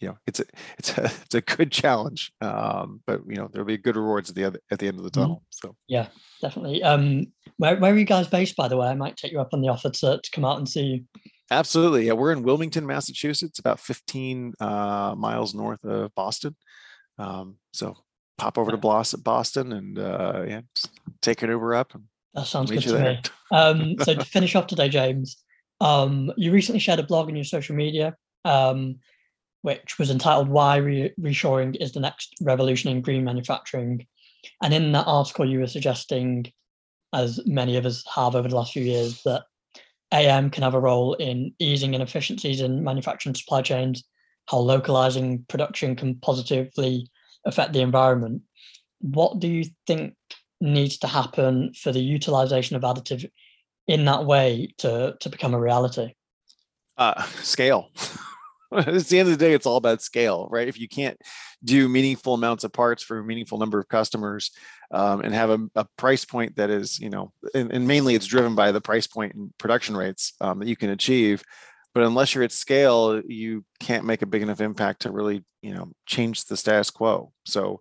you 0.00 0.08
know 0.08 0.18
it's 0.26 0.40
a 0.40 0.44
it's 0.78 0.98
a 0.98 1.04
it's 1.24 1.34
a 1.34 1.40
good 1.40 1.70
challenge. 1.70 2.32
Um, 2.40 3.00
but 3.06 3.20
you 3.28 3.36
know 3.36 3.48
there'll 3.52 3.66
be 3.66 3.78
good 3.78 3.96
rewards 3.96 4.30
at 4.30 4.34
the 4.34 4.44
other 4.44 4.60
at 4.72 4.80
the 4.80 4.88
end 4.88 4.98
of 4.98 5.04
the 5.04 5.10
mm-hmm. 5.10 5.20
tunnel 5.20 5.42
so. 5.50 5.76
Yeah 5.86 6.08
definitely. 6.40 6.82
Um 6.82 7.26
Where, 7.58 7.76
where 7.76 7.92
are 7.92 7.98
you 7.98 8.04
guys 8.04 8.26
based, 8.26 8.56
by 8.56 8.66
the 8.66 8.76
way? 8.76 8.88
I 8.88 8.94
might 8.94 9.16
take 9.16 9.30
you 9.30 9.40
up 9.40 9.52
on 9.52 9.60
the 9.60 9.68
offer 9.68 9.90
to, 9.90 10.20
to 10.20 10.30
come 10.32 10.44
out 10.44 10.58
and 10.58 10.68
see 10.68 10.82
you. 10.82 11.04
Absolutely. 11.50 12.06
Yeah, 12.06 12.12
we're 12.12 12.32
in 12.32 12.42
Wilmington, 12.42 12.86
Massachusetts, 12.86 13.58
about 13.58 13.80
15 13.80 14.54
uh, 14.60 15.14
miles 15.16 15.54
north 15.54 15.84
of 15.84 16.14
Boston. 16.14 16.54
Um, 17.18 17.56
so 17.72 17.96
pop 18.38 18.56
over 18.56 18.70
to 18.70 19.16
Boston 19.18 19.72
and 19.72 19.98
uh, 19.98 20.44
yeah, 20.46 20.60
take 21.20 21.42
an 21.42 21.50
Uber 21.50 21.74
up. 21.74 21.94
And 21.94 22.04
that 22.34 22.46
sounds 22.46 22.70
good 22.70 22.82
to 22.82 22.92
there. 22.92 23.14
me. 23.14 23.22
Um, 23.50 23.96
so 24.02 24.14
to 24.14 24.24
finish 24.24 24.54
off 24.54 24.68
today, 24.68 24.88
James, 24.88 25.36
um, 25.80 26.32
you 26.36 26.52
recently 26.52 26.78
shared 26.78 27.00
a 27.00 27.04
blog 27.04 27.28
on 27.28 27.36
your 27.36 27.44
social 27.44 27.74
media, 27.74 28.16
um, 28.44 28.96
which 29.62 29.98
was 29.98 30.10
entitled 30.10 30.48
"Why 30.48 30.76
Re- 30.76 31.12
Reshoring 31.20 31.76
is 31.80 31.92
the 31.92 32.00
Next 32.00 32.34
Revolution 32.40 32.90
in 32.90 33.02
Green 33.02 33.24
Manufacturing," 33.24 34.06
and 34.62 34.72
in 34.72 34.92
that 34.92 35.06
article, 35.06 35.48
you 35.48 35.60
were 35.60 35.66
suggesting, 35.66 36.52
as 37.12 37.40
many 37.46 37.76
of 37.76 37.86
us 37.86 38.04
have 38.14 38.36
over 38.36 38.48
the 38.48 38.56
last 38.56 38.72
few 38.72 38.84
years, 38.84 39.22
that 39.24 39.44
AM 40.12 40.50
can 40.50 40.62
have 40.62 40.74
a 40.74 40.80
role 40.80 41.14
in 41.14 41.54
easing 41.58 41.94
inefficiencies 41.94 42.60
in 42.60 42.82
manufacturing 42.82 43.34
supply 43.34 43.62
chains, 43.62 44.04
how 44.46 44.58
localizing 44.58 45.44
production 45.48 45.94
can 45.96 46.16
positively 46.16 47.08
affect 47.44 47.72
the 47.72 47.80
environment. 47.80 48.42
What 49.00 49.38
do 49.38 49.48
you 49.48 49.64
think 49.86 50.14
needs 50.60 50.98
to 50.98 51.06
happen 51.06 51.72
for 51.74 51.92
the 51.92 52.00
utilization 52.00 52.76
of 52.76 52.82
additive 52.82 53.30
in 53.86 54.04
that 54.04 54.26
way 54.26 54.74
to, 54.78 55.16
to 55.20 55.28
become 55.28 55.54
a 55.54 55.60
reality? 55.60 56.14
Uh, 56.96 57.22
scale. 57.42 57.90
At 58.76 58.86
the 58.86 59.18
end 59.18 59.28
of 59.28 59.36
the 59.38 59.44
day, 59.44 59.52
it's 59.52 59.66
all 59.66 59.76
about 59.76 60.02
scale, 60.02 60.48
right? 60.50 60.68
If 60.68 60.78
you 60.78 60.88
can't 60.88 61.20
do 61.64 61.88
meaningful 61.88 62.34
amounts 62.34 62.64
of 62.64 62.72
parts 62.72 63.02
for 63.02 63.18
a 63.18 63.24
meaningful 63.24 63.58
number 63.58 63.78
of 63.80 63.88
customers 63.88 64.52
um, 64.92 65.20
and 65.22 65.34
have 65.34 65.50
a, 65.50 65.58
a, 65.74 65.86
price 65.96 66.24
point 66.24 66.56
that 66.56 66.70
is, 66.70 66.98
you 66.98 67.10
know, 67.10 67.32
and, 67.54 67.72
and, 67.72 67.86
mainly 67.86 68.14
it's 68.14 68.26
driven 68.26 68.54
by 68.54 68.72
the 68.72 68.80
price 68.80 69.06
point 69.06 69.34
and 69.34 69.50
production 69.58 69.96
rates 69.96 70.34
um, 70.40 70.60
that 70.60 70.68
you 70.68 70.76
can 70.76 70.90
achieve. 70.90 71.42
But 71.92 72.04
unless 72.04 72.34
you're 72.34 72.44
at 72.44 72.52
scale, 72.52 73.20
you 73.26 73.64
can't 73.80 74.04
make 74.04 74.22
a 74.22 74.26
big 74.26 74.42
enough 74.42 74.60
impact 74.60 75.02
to 75.02 75.10
really, 75.10 75.44
you 75.62 75.74
know, 75.74 75.92
change 76.06 76.44
the 76.44 76.56
status 76.56 76.90
quo. 76.90 77.32
So 77.44 77.80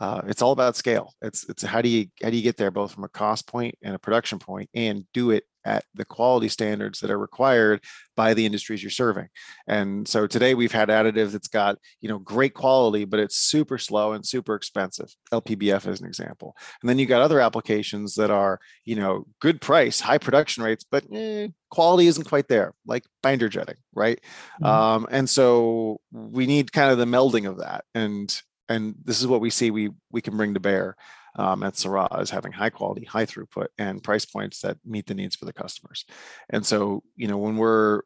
uh, 0.00 0.22
it's 0.26 0.42
all 0.42 0.52
about 0.52 0.76
scale. 0.76 1.14
It's 1.22 1.48
it's 1.48 1.62
how 1.62 1.82
do 1.82 1.88
you 1.88 2.06
how 2.22 2.30
do 2.30 2.36
you 2.36 2.42
get 2.42 2.56
there 2.56 2.70
both 2.70 2.92
from 2.92 3.04
a 3.04 3.08
cost 3.08 3.46
point 3.46 3.74
and 3.82 3.94
a 3.94 3.98
production 3.98 4.38
point 4.38 4.70
and 4.74 5.04
do 5.12 5.30
it 5.30 5.44
at 5.64 5.84
the 5.94 6.04
quality 6.04 6.48
standards 6.48 7.00
that 7.00 7.10
are 7.10 7.18
required 7.18 7.84
by 8.16 8.32
the 8.32 8.46
industries 8.46 8.82
you're 8.82 8.90
serving. 8.90 9.28
And 9.66 10.08
so 10.08 10.26
today 10.26 10.54
we've 10.54 10.72
had 10.72 10.88
additive 10.88 11.32
that's 11.32 11.48
got, 11.48 11.76
you 12.00 12.08
know, 12.08 12.18
great 12.18 12.54
quality, 12.54 13.04
but 13.04 13.20
it's 13.20 13.36
super 13.36 13.76
slow 13.76 14.12
and 14.12 14.24
super 14.24 14.54
expensive. 14.54 15.14
LPBF 15.30 15.86
is 15.86 16.00
an 16.00 16.06
example. 16.06 16.56
And 16.80 16.88
then 16.88 16.98
you 16.98 17.04
got 17.04 17.20
other 17.20 17.40
applications 17.40 18.14
that 18.14 18.30
are, 18.30 18.60
you 18.86 18.96
know, 18.96 19.26
good 19.40 19.60
price, 19.60 20.00
high 20.00 20.18
production 20.18 20.62
rates, 20.62 20.86
but 20.90 21.04
eh, 21.12 21.48
quality 21.70 22.06
isn't 22.06 22.24
quite 22.24 22.48
there, 22.48 22.72
like 22.86 23.04
binder 23.22 23.50
jetting, 23.50 23.76
right? 23.94 24.20
Mm-hmm. 24.62 24.64
Um, 24.64 25.06
and 25.10 25.28
so 25.28 26.00
we 26.10 26.46
need 26.46 26.72
kind 26.72 26.90
of 26.90 26.98
the 26.98 27.04
melding 27.04 27.46
of 27.48 27.58
that. 27.58 27.84
And 27.94 28.40
and 28.68 28.94
this 29.04 29.20
is 29.20 29.26
what 29.26 29.40
we 29.40 29.50
see 29.50 29.70
we 29.70 29.90
we 30.10 30.20
can 30.20 30.36
bring 30.36 30.54
to 30.54 30.60
bear 30.60 30.96
um, 31.38 31.62
at 31.62 31.76
Seurat 31.76 32.20
is 32.20 32.30
having 32.30 32.52
high 32.52 32.70
quality, 32.70 33.04
high 33.04 33.24
throughput, 33.24 33.68
and 33.78 34.02
price 34.02 34.24
points 34.24 34.60
that 34.62 34.76
meet 34.84 35.06
the 35.06 35.14
needs 35.14 35.36
for 35.36 35.44
the 35.44 35.52
customers. 35.52 36.04
And 36.50 36.66
so, 36.66 37.04
you 37.16 37.28
know, 37.28 37.38
when 37.38 37.56
we're 37.56 38.02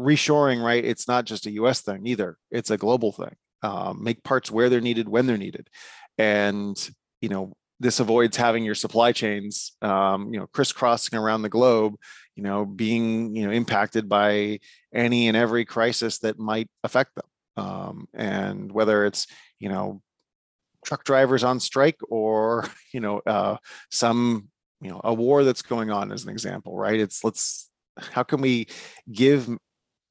reshoring, 0.00 0.62
right, 0.62 0.84
it's 0.84 1.06
not 1.06 1.24
just 1.24 1.46
a 1.46 1.52
U.S. 1.52 1.82
thing 1.82 2.06
either; 2.06 2.38
it's 2.50 2.70
a 2.70 2.76
global 2.76 3.12
thing. 3.12 3.36
Um, 3.62 4.02
make 4.02 4.24
parts 4.24 4.50
where 4.50 4.68
they're 4.68 4.80
needed, 4.80 5.08
when 5.08 5.26
they're 5.26 5.38
needed, 5.38 5.70
and 6.18 6.76
you 7.20 7.28
know, 7.28 7.52
this 7.78 8.00
avoids 8.00 8.36
having 8.36 8.64
your 8.64 8.74
supply 8.74 9.12
chains, 9.12 9.72
um, 9.80 10.32
you 10.34 10.40
know, 10.40 10.48
crisscrossing 10.48 11.18
around 11.18 11.42
the 11.42 11.48
globe, 11.48 11.94
you 12.34 12.42
know, 12.42 12.64
being 12.64 13.36
you 13.36 13.46
know 13.46 13.52
impacted 13.52 14.08
by 14.08 14.58
any 14.92 15.28
and 15.28 15.36
every 15.36 15.64
crisis 15.64 16.18
that 16.20 16.38
might 16.38 16.68
affect 16.82 17.14
them. 17.14 17.26
Um, 17.54 18.08
and 18.14 18.72
whether 18.72 19.04
it's 19.04 19.26
you 19.62 19.68
know 19.68 20.02
truck 20.84 21.04
drivers 21.04 21.44
on 21.44 21.60
strike 21.60 21.98
or 22.08 22.66
you 22.92 23.00
know 23.00 23.22
uh, 23.26 23.56
some 23.90 24.48
you 24.80 24.90
know 24.90 25.00
a 25.04 25.14
war 25.14 25.44
that's 25.44 25.62
going 25.62 25.90
on 25.90 26.12
as 26.12 26.24
an 26.24 26.30
example 26.30 26.76
right? 26.76 27.00
It's 27.00 27.22
let's 27.22 27.70
how 27.98 28.24
can 28.24 28.40
we 28.40 28.66
give 29.10 29.48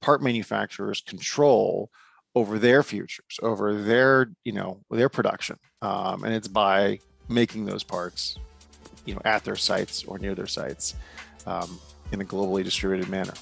part 0.01 0.21
manufacturers 0.21 1.01
control 1.01 1.89
over 2.33 2.57
their 2.57 2.81
futures 2.81 3.39
over 3.43 3.81
their 3.81 4.31
you 4.45 4.53
know 4.53 4.79
their 4.89 5.09
production 5.09 5.57
um, 5.81 6.23
and 6.23 6.33
it's 6.33 6.47
by 6.47 6.97
making 7.27 7.65
those 7.65 7.83
parts 7.83 8.37
you 9.05 9.13
know 9.13 9.21
at 9.25 9.43
their 9.43 9.55
sites 9.55 10.05
or 10.05 10.17
near 10.17 10.33
their 10.33 10.47
sites 10.47 10.95
um, 11.45 11.79
in 12.11 12.21
a 12.21 12.25
globally 12.25 12.63
distributed 12.63 13.09
manner 13.09 13.33